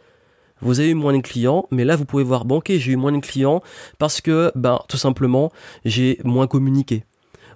vous 0.61 0.81
avez 0.81 0.91
eu 0.91 0.95
moins 0.95 1.17
de 1.17 1.23
clients, 1.23 1.67
mais 1.71 1.85
là 1.85 1.97
vous 1.97 2.05
pouvez 2.05 2.25
voir, 2.25 2.45
bon 2.45 2.57
ok, 2.57 2.73
j'ai 2.77 2.93
eu 2.93 2.97
moins 2.97 3.13
de 3.13 3.21
clients 3.21 3.63
parce 3.99 4.21
que, 4.21 4.51
ben 4.55 4.81
tout 4.89 4.97
simplement, 4.97 5.53
j'ai 5.85 6.19
moins 6.25 6.47
communiqué. 6.47 7.05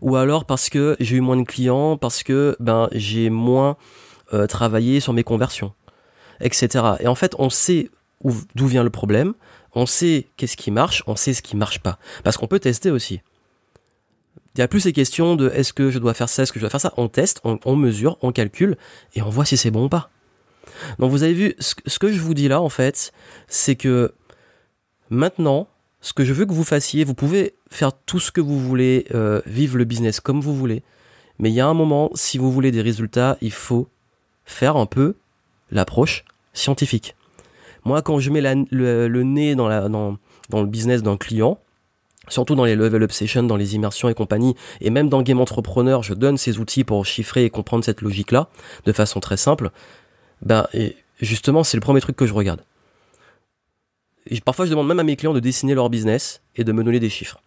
Ou 0.00 0.16
alors 0.16 0.44
parce 0.44 0.68
que 0.68 0.96
j'ai 1.00 1.16
eu 1.16 1.20
moins 1.20 1.36
de 1.36 1.44
clients, 1.44 1.96
parce 1.96 2.22
que 2.22 2.56
ben 2.60 2.88
j'ai 2.92 3.30
moins 3.30 3.76
euh, 4.34 4.46
travaillé 4.46 5.00
sur 5.00 5.12
mes 5.12 5.24
conversions, 5.24 5.72
etc. 6.40 6.84
Et 7.00 7.06
en 7.06 7.14
fait, 7.14 7.34
on 7.38 7.50
sait 7.50 7.90
d'où 8.54 8.66
vient 8.66 8.84
le 8.84 8.90
problème, 8.90 9.34
on 9.74 9.86
sait 9.86 10.26
qu'est-ce 10.36 10.56
qui 10.56 10.70
marche, 10.70 11.02
on 11.06 11.16
sait 11.16 11.34
ce 11.34 11.42
qui 11.42 11.56
marche 11.56 11.80
pas. 11.80 11.98
Parce 12.24 12.36
qu'on 12.36 12.46
peut 12.46 12.60
tester 12.60 12.90
aussi. 12.90 13.20
Il 14.54 14.58
n'y 14.58 14.62
a 14.62 14.68
plus 14.68 14.80
ces 14.80 14.92
questions 14.92 15.34
de 15.34 15.48
est-ce 15.48 15.72
que 15.72 15.90
je 15.90 15.98
dois 15.98 16.14
faire 16.14 16.28
ça, 16.28 16.42
est-ce 16.42 16.52
que 16.52 16.58
je 16.58 16.62
dois 16.62 16.70
faire 16.70 16.80
ça. 16.80 16.92
On 16.98 17.08
teste, 17.08 17.40
on 17.44 17.76
mesure, 17.76 18.18
on 18.20 18.32
calcule 18.32 18.76
et 19.14 19.22
on 19.22 19.30
voit 19.30 19.46
si 19.46 19.56
c'est 19.56 19.70
bon 19.70 19.86
ou 19.86 19.88
pas. 19.88 20.10
Donc 20.98 21.10
vous 21.10 21.22
avez 21.22 21.32
vu, 21.32 21.54
ce, 21.58 21.98
que 21.98 22.12
je 22.12 22.20
vous 22.20 22.34
dis 22.34 22.48
là, 22.48 22.60
en 22.60 22.68
fait, 22.68 23.12
c'est 23.48 23.76
que 23.76 24.12
maintenant, 25.10 25.68
ce 26.00 26.12
que 26.12 26.24
je 26.24 26.32
veux 26.32 26.46
que 26.46 26.52
vous 26.52 26.64
fassiez, 26.64 27.04
vous 27.04 27.14
pouvez 27.14 27.54
faire 27.70 27.92
tout 27.92 28.20
ce 28.20 28.30
que 28.30 28.40
vous 28.40 28.58
voulez, 28.58 29.06
euh, 29.14 29.40
vivre 29.46 29.78
le 29.78 29.84
business 29.84 30.20
comme 30.20 30.40
vous 30.40 30.54
voulez, 30.54 30.82
mais 31.38 31.50
il 31.50 31.54
y 31.54 31.60
a 31.60 31.66
un 31.66 31.74
moment, 31.74 32.10
si 32.14 32.38
vous 32.38 32.52
voulez 32.52 32.70
des 32.70 32.82
résultats, 32.82 33.36
il 33.40 33.52
faut 33.52 33.88
faire 34.44 34.76
un 34.76 34.86
peu 34.86 35.16
l'approche 35.72 36.24
scientifique. 36.52 37.16
Moi, 37.84 38.00
quand 38.02 38.20
je 38.20 38.30
mets 38.30 38.40
le, 38.40 39.22
nez 39.22 39.56
dans, 39.56 39.88
dans, 39.88 40.60
le 40.60 40.66
business 40.66 41.02
d'un 41.02 41.16
client, 41.16 41.58
surtout 42.28 42.54
dans 42.54 42.64
les 42.64 42.76
level 42.76 43.02
up 43.02 43.10
sessions, 43.10 43.42
dans 43.42 43.56
les 43.56 43.74
immersions 43.74 44.08
et 44.08 44.14
compagnie, 44.14 44.54
et 44.80 44.90
même 44.90 45.08
dans 45.08 45.22
Game 45.22 45.40
Entrepreneur, 45.40 46.04
je 46.04 46.14
donne 46.14 46.38
ces 46.38 46.60
outils 46.60 46.84
pour 46.84 47.04
chiffrer 47.04 47.44
et 47.44 47.50
comprendre 47.50 47.84
cette 47.84 48.00
logique-là 48.00 48.48
de 48.84 48.92
façon 48.92 49.18
très 49.18 49.36
simple 49.36 49.72
ben 50.42 50.66
justement 51.20 51.64
c'est 51.64 51.76
le 51.76 51.80
premier 51.80 52.00
truc 52.00 52.16
que 52.16 52.26
je 52.26 52.34
regarde. 52.34 52.62
parfois 54.44 54.66
je 54.66 54.70
demande 54.70 54.88
même 54.88 55.00
à 55.00 55.04
mes 55.04 55.16
clients 55.16 55.32
de 55.32 55.40
dessiner 55.40 55.74
leur 55.74 55.88
business 55.88 56.42
et 56.56 56.64
de 56.64 56.72
me 56.72 56.84
donner 56.84 57.00
des 57.00 57.10
chiffres. 57.10 57.40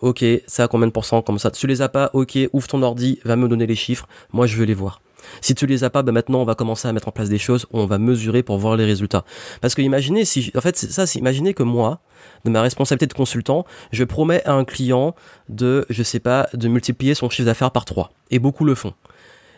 Ok, 0.00 0.24
ça 0.46 0.64
a 0.64 0.68
combien 0.68 0.86
de 0.86 0.92
pourcents 0.92 1.22
comme 1.22 1.38
ça 1.38 1.50
Tu 1.50 1.66
les 1.66 1.82
as 1.82 1.88
pas 1.88 2.10
Ok, 2.14 2.38
ouvre 2.52 2.66
ton 2.66 2.82
ordi, 2.82 3.20
va 3.24 3.36
me 3.36 3.48
donner 3.48 3.66
les 3.66 3.76
chiffres. 3.76 4.08
Moi 4.32 4.46
je 4.46 4.56
veux 4.56 4.64
les 4.64 4.74
voir. 4.74 5.00
Si 5.40 5.54
tu 5.54 5.66
les 5.66 5.84
as 5.84 5.90
pas, 5.90 6.02
ben 6.02 6.12
maintenant 6.12 6.40
on 6.40 6.44
va 6.44 6.54
commencer 6.54 6.88
à 6.88 6.92
mettre 6.92 7.08
en 7.08 7.12
place 7.12 7.28
des 7.28 7.38
choses 7.38 7.66
on 7.72 7.86
va 7.86 7.98
mesurer 7.98 8.42
pour 8.42 8.58
voir 8.58 8.76
les 8.76 8.84
résultats. 8.84 9.24
Parce 9.60 9.74
que 9.74 9.82
imaginez 9.82 10.24
si, 10.24 10.52
en 10.56 10.60
fait 10.60 10.76
ça, 10.76 11.06
c'est 11.06 11.18
imaginez 11.18 11.54
que 11.54 11.62
moi, 11.62 12.00
de 12.44 12.50
ma 12.50 12.62
responsabilité 12.62 13.06
de 13.06 13.14
consultant, 13.14 13.64
je 13.92 14.04
promets 14.04 14.42
à 14.44 14.52
un 14.52 14.64
client 14.64 15.14
de, 15.48 15.86
je 15.90 16.02
sais 16.02 16.20
pas, 16.20 16.48
de 16.54 16.68
multiplier 16.68 17.14
son 17.14 17.28
chiffre 17.30 17.46
d'affaires 17.46 17.70
par 17.70 17.84
3. 17.84 18.10
Et 18.30 18.38
beaucoup 18.38 18.64
le 18.64 18.74
font. 18.74 18.94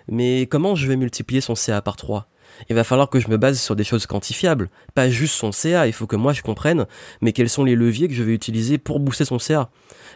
Mais 0.09 0.47
comment 0.47 0.75
je 0.75 0.87
vais 0.89 0.97
multiplier 0.97 1.41
son 1.41 1.55
CA 1.55 1.81
par 1.83 1.97
3 1.97 2.29
il 2.69 2.77
va 2.77 2.85
falloir 2.85 3.09
que 3.09 3.21
je 3.21 3.29
me 3.29 3.37
base 3.37 3.61
sur 3.61 3.77
des 3.77 3.85
choses 3.85 4.07
quantifiables, 4.07 4.71
pas 4.95 5.09
juste 5.09 5.35
son 5.35 5.53
CA, 5.53 5.87
il 5.87 5.93
faut 5.93 6.07
que 6.07 6.17
moi 6.17 6.33
je 6.33 6.43
comprenne, 6.43 6.87
mais 7.21 7.33
quels 7.33 7.49
sont 7.49 7.65
les 7.65 7.75
leviers 7.75 8.09
que 8.09 8.15
je 8.15 8.23
vais 8.23 8.35
utiliser 8.35 8.79
pour 8.79 9.01
booster 9.01 9.25
son 9.25 9.39
CA. 9.39 9.71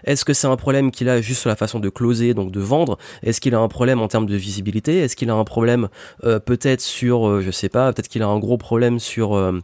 Est-ce 0.04 0.24
que 0.24 0.34
c'est 0.34 0.46
un 0.46 0.56
problème 0.56 0.90
qu'il 0.90 1.08
a 1.08 1.20
juste 1.20 1.40
sur 1.40 1.48
la 1.48 1.56
façon 1.56 1.80
de 1.80 1.88
closer, 1.88 2.34
donc 2.34 2.50
de 2.50 2.60
vendre? 2.60 2.98
Est-ce 3.22 3.40
qu'il 3.40 3.54
a 3.54 3.58
un 3.58 3.68
problème 3.68 4.00
en 4.00 4.08
termes 4.08 4.26
de 4.26 4.36
visibilité? 4.36 4.98
Est-ce 4.98 5.16
qu'il 5.16 5.30
a 5.30 5.34
un 5.34 5.44
problème 5.44 5.88
euh, 6.24 6.38
peut-être 6.38 6.80
sur, 6.80 7.28
euh, 7.28 7.40
je 7.40 7.50
sais 7.50 7.68
pas, 7.68 7.92
peut-être 7.92 8.08
qu'il 8.08 8.22
a 8.22 8.28
un 8.28 8.38
gros 8.38 8.58
problème 8.58 8.98
sur... 8.98 9.34
Euh, 9.34 9.60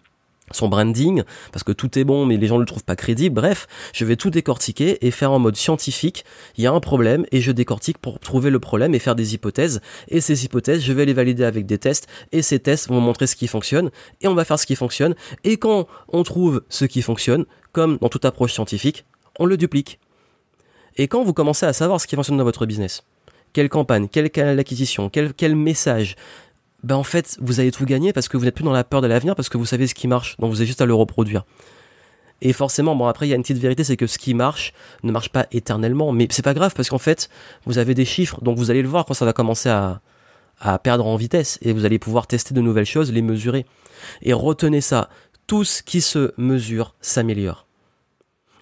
son 0.55 0.69
branding, 0.69 1.23
parce 1.53 1.65
que 1.65 1.73
tout 1.73 1.99
est 1.99 2.05
bon, 2.05 2.27
mais 2.27 2.37
les 2.37 2.47
gens 2.47 2.57
ne 2.57 2.61
le 2.61 2.67
trouvent 2.67 2.85
pas 2.85 2.97
crédible. 2.97 3.35
Bref, 3.35 3.67
je 3.93 4.05
vais 4.05 4.17
tout 4.17 4.31
décortiquer 4.31 5.05
et 5.07 5.11
faire 5.11 5.33
en 5.33 5.39
mode 5.39 5.57
scientifique. 5.57 6.25
Il 6.57 6.65
y 6.65 6.67
a 6.67 6.73
un 6.73 6.81
problème 6.81 7.27
et 7.33 7.41
je 7.41 7.53
décortique 7.53 7.99
pour 7.99 8.19
trouver 8.19 8.51
le 8.51 8.61
problème 8.61 8.95
et 8.95 8.99
faire 8.99 9.15
des 9.15 9.35
hypothèses. 9.35 9.81
Et 10.09 10.21
ces 10.21 10.45
hypothèses, 10.45 10.83
je 10.83 10.93
vais 10.93 11.05
les 11.05 11.15
valider 11.15 11.45
avec 11.45 11.67
des 11.67 11.79
tests 11.79 12.09
et 12.33 12.43
ces 12.43 12.59
tests 12.59 12.89
vont 12.89 13.01
montrer 13.01 13.27
ce 13.27 13.37
qui 13.37 13.47
fonctionne 13.47 13.91
et 14.21 14.29
on 14.29 14.35
va 14.35 14.45
faire 14.45 14.59
ce 14.59 14.67
qui 14.67 14.77
fonctionne. 14.77 15.15
Et 15.45 15.57
quand 15.57 15.87
on 16.09 16.23
trouve 16.23 16.63
ce 16.69 16.85
qui 16.85 17.03
fonctionne, 17.03 17.45
comme 17.73 17.99
dans 17.99 18.09
toute 18.09 18.25
approche 18.25 18.53
scientifique, 18.53 19.05
on 19.39 19.47
le 19.47 19.57
duplique. 19.57 19.99
Et 20.97 21.09
quand 21.09 21.23
vous 21.23 21.33
commencez 21.33 21.67
à 21.67 21.73
savoir 21.73 22.01
ce 22.01 22.07
qui 22.07 22.17
fonctionne 22.17 22.37
dans 22.37 22.45
votre 22.45 22.67
business, 22.67 23.05
quelle 23.53 23.69
campagne, 23.69 24.09
quel 24.11 24.31
canal 24.31 24.57
d'acquisition, 24.57 25.09
quel, 25.11 25.35
quel 25.35 25.57
message, 25.57 26.17
ben 26.83 26.97
en 26.97 27.05
fait, 27.05 27.37
vous 27.41 27.61
allez 27.61 27.71
tout 27.71 27.85
gagner 27.85 28.13
parce 28.13 28.29
que 28.29 28.37
vous 28.37 28.45
n'êtes 28.45 28.55
plus 28.55 28.65
dans 28.65 28.73
la 28.73 28.85
peur 28.85 29.01
de 29.03 29.07
l'avenir 29.07 29.37
parce 29.37 29.49
que 29.49 29.57
vous 29.57 29.67
savez 29.67 29.87
ce 29.87 29.95
qui 29.95 30.09
marche. 30.09 30.37
Donc 30.39 30.51
vous 30.51 30.61
avez 30.61 30.67
juste 30.67 30.81
à 30.81 30.87
le 30.87 30.95
reproduire. 30.95 31.45
Et 32.41 32.53
forcément, 32.53 32.97
bon 32.97 33.07
après 33.07 33.27
il 33.27 33.31
y 33.31 33.33
a 33.33 33.37
une 33.37 33.43
petite 33.43 33.59
vérité, 33.59 33.85
c'est 33.85 33.97
que 33.97 34.09
ce 34.09 34.19
qui 34.19 34.35
marche 34.35 34.73
ne 35.05 35.13
marche 35.13 35.29
pas 35.29 35.47
éternellement, 35.53 36.11
mais 36.11 36.27
c'est 36.31 36.43
pas 36.43 36.55
grave 36.55 36.75
parce 36.75 36.91
qu'en 36.91 36.99
fait 36.99 37.31
vous 37.67 37.79
avez 37.79 37.95
des 37.95 38.05
chiffres, 38.05 38.43
donc 38.43 38.59
vous 38.59 38.71
allez 38.71 38.83
le 38.83 38.89
voir 38.89 39.05
quand 39.05 39.15
ça 39.15 39.25
va 39.25 39.33
commencer 39.33 39.69
à, 39.69 40.01
à 40.61 40.79
perdre 40.81 41.07
en 41.07 41.15
vitesse 41.15 41.61
et 41.63 41.73
vous 41.73 41.85
allez 41.85 42.01
pouvoir 42.01 42.27
tester 42.27 42.53
de 42.53 42.61
nouvelles 42.61 42.87
choses, 42.87 43.13
les 43.13 43.23
mesurer. 43.23 43.65
Et 44.23 44.33
retenez 44.33 44.81
ça, 44.81 45.09
tout 45.47 45.63
ce 45.63 45.85
qui 45.85 46.01
se 46.01 46.33
mesure 46.37 46.95
s'améliore. 47.01 47.67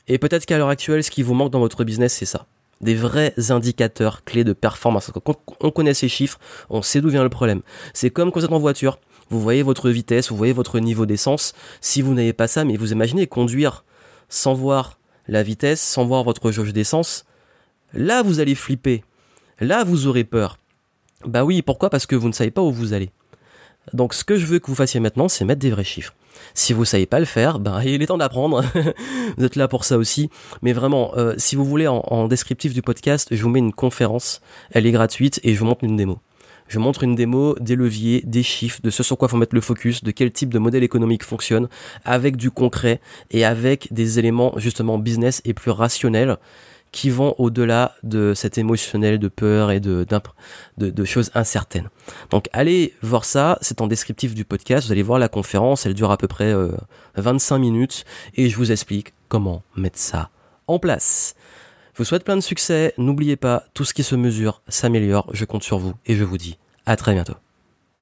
Et 0.08 0.18
peut-être 0.18 0.44
qu'à 0.44 0.58
l'heure 0.58 0.68
actuelle, 0.68 1.04
ce 1.04 1.10
qui 1.10 1.22
vous 1.22 1.34
manque 1.34 1.52
dans 1.52 1.60
votre 1.60 1.84
business, 1.84 2.14
c'est 2.14 2.26
ça 2.26 2.46
des 2.80 2.94
vrais 2.94 3.34
indicateurs 3.50 4.24
clés 4.24 4.44
de 4.44 4.52
performance. 4.52 5.10
Quand 5.12 5.36
on 5.60 5.70
connaît 5.70 5.94
ces 5.94 6.08
chiffres, 6.08 6.38
on 6.70 6.82
sait 6.82 7.00
d'où 7.00 7.10
vient 7.10 7.22
le 7.22 7.28
problème. 7.28 7.62
C'est 7.92 8.10
comme 8.10 8.32
quand 8.32 8.40
vous 8.40 8.46
êtes 8.46 8.52
en 8.52 8.58
voiture, 8.58 8.98
vous 9.28 9.40
voyez 9.40 9.62
votre 9.62 9.90
vitesse, 9.90 10.30
vous 10.30 10.36
voyez 10.36 10.52
votre 10.52 10.80
niveau 10.80 11.06
d'essence. 11.06 11.52
Si 11.80 12.02
vous 12.02 12.14
n'avez 12.14 12.32
pas 12.32 12.48
ça, 12.48 12.64
mais 12.64 12.76
vous 12.76 12.92
imaginez 12.92 13.26
conduire 13.26 13.84
sans 14.28 14.54
voir 14.54 14.98
la 15.28 15.42
vitesse, 15.42 15.80
sans 15.80 16.04
voir 16.04 16.24
votre 16.24 16.50
jauge 16.50 16.72
d'essence, 16.72 17.24
là 17.92 18.22
vous 18.22 18.40
allez 18.40 18.54
flipper. 18.54 19.04
Là 19.60 19.84
vous 19.84 20.06
aurez 20.06 20.24
peur. 20.24 20.58
Bah 21.26 21.44
oui, 21.44 21.62
pourquoi? 21.62 21.90
Parce 21.90 22.06
que 22.06 22.16
vous 22.16 22.28
ne 22.28 22.32
savez 22.32 22.50
pas 22.50 22.62
où 22.62 22.72
vous 22.72 22.92
allez. 22.92 23.10
Donc 23.92 24.14
ce 24.14 24.24
que 24.24 24.36
je 24.36 24.46
veux 24.46 24.58
que 24.58 24.66
vous 24.66 24.74
fassiez 24.74 25.00
maintenant, 25.00 25.28
c'est 25.28 25.44
mettre 25.44 25.60
des 25.60 25.70
vrais 25.70 25.84
chiffres. 25.84 26.14
Si 26.54 26.72
vous 26.72 26.84
savez 26.84 27.06
pas 27.06 27.18
le 27.18 27.24
faire, 27.24 27.58
ben 27.58 27.82
il 27.84 28.02
est 28.02 28.06
temps 28.06 28.18
d'apprendre. 28.18 28.64
vous 29.36 29.44
êtes 29.44 29.56
là 29.56 29.68
pour 29.68 29.84
ça 29.84 29.98
aussi. 29.98 30.30
Mais 30.62 30.72
vraiment, 30.72 31.12
euh, 31.16 31.34
si 31.36 31.56
vous 31.56 31.64
voulez 31.64 31.86
en, 31.88 32.28
descriptif 32.28 32.74
du 32.74 32.82
podcast, 32.82 33.28
je 33.30 33.42
vous 33.42 33.48
mets 33.48 33.58
une 33.58 33.72
conférence. 33.72 34.40
Elle 34.70 34.86
est 34.86 34.92
gratuite 34.92 35.40
et 35.42 35.54
je 35.54 35.60
vous 35.60 35.66
montre 35.66 35.84
une 35.84 35.96
démo. 35.96 36.18
Je 36.68 36.78
montre 36.78 37.02
une 37.02 37.16
démo 37.16 37.56
des 37.58 37.74
leviers, 37.74 38.22
des 38.24 38.44
chiffres, 38.44 38.80
de 38.82 38.90
ce 38.90 39.02
sur 39.02 39.18
quoi 39.18 39.26
faut 39.26 39.36
mettre 39.36 39.56
le 39.56 39.60
focus, 39.60 40.04
de 40.04 40.12
quel 40.12 40.30
type 40.30 40.54
de 40.54 40.58
modèle 40.60 40.84
économique 40.84 41.24
fonctionne, 41.24 41.68
avec 42.04 42.36
du 42.36 42.52
concret 42.52 43.00
et 43.32 43.44
avec 43.44 43.92
des 43.92 44.20
éléments 44.20 44.52
justement 44.56 44.96
business 44.96 45.42
et 45.44 45.52
plus 45.52 45.72
rationnels 45.72 46.36
qui 46.92 47.10
vont 47.10 47.34
au-delà 47.38 47.94
de 48.02 48.34
cet 48.34 48.58
émotionnel 48.58 49.18
de 49.18 49.28
peur 49.28 49.70
et 49.70 49.80
de, 49.80 50.06
choses 51.04 51.30
incertaines. 51.34 51.88
Donc 52.30 52.48
allez 52.52 52.94
voir 53.02 53.24
ça, 53.24 53.58
c'est 53.60 53.80
en 53.80 53.86
descriptif 53.86 54.34
du 54.34 54.44
podcast, 54.44 54.86
vous 54.86 54.92
allez 54.92 55.02
voir 55.02 55.18
la 55.18 55.28
conférence, 55.28 55.86
elle 55.86 55.94
dure 55.94 56.10
à 56.10 56.16
peu 56.16 56.28
près 56.28 56.54
25 57.16 57.54
euh, 57.54 57.58
minutes 57.58 58.04
et 58.34 58.48
je 58.48 58.56
vous 58.56 58.72
explique 58.72 59.14
comment 59.28 59.62
mettre 59.76 59.98
ça 59.98 60.30
en 60.66 60.78
place. 60.78 61.34
Je 61.94 61.98
vous 61.98 62.04
souhaite 62.04 62.24
plein 62.24 62.36
de 62.36 62.40
succès, 62.40 62.94
n'oubliez 62.98 63.36
pas, 63.36 63.64
tout 63.74 63.84
ce 63.84 63.94
qui 63.94 64.02
se 64.02 64.14
mesure 64.14 64.62
s'améliore, 64.68 65.28
je 65.32 65.44
compte 65.44 65.62
sur 65.62 65.78
vous 65.78 65.94
et 66.06 66.14
je 66.14 66.24
vous 66.24 66.38
dis 66.38 66.58
à 66.86 66.96
très 66.96 67.12
bientôt. 67.12 67.34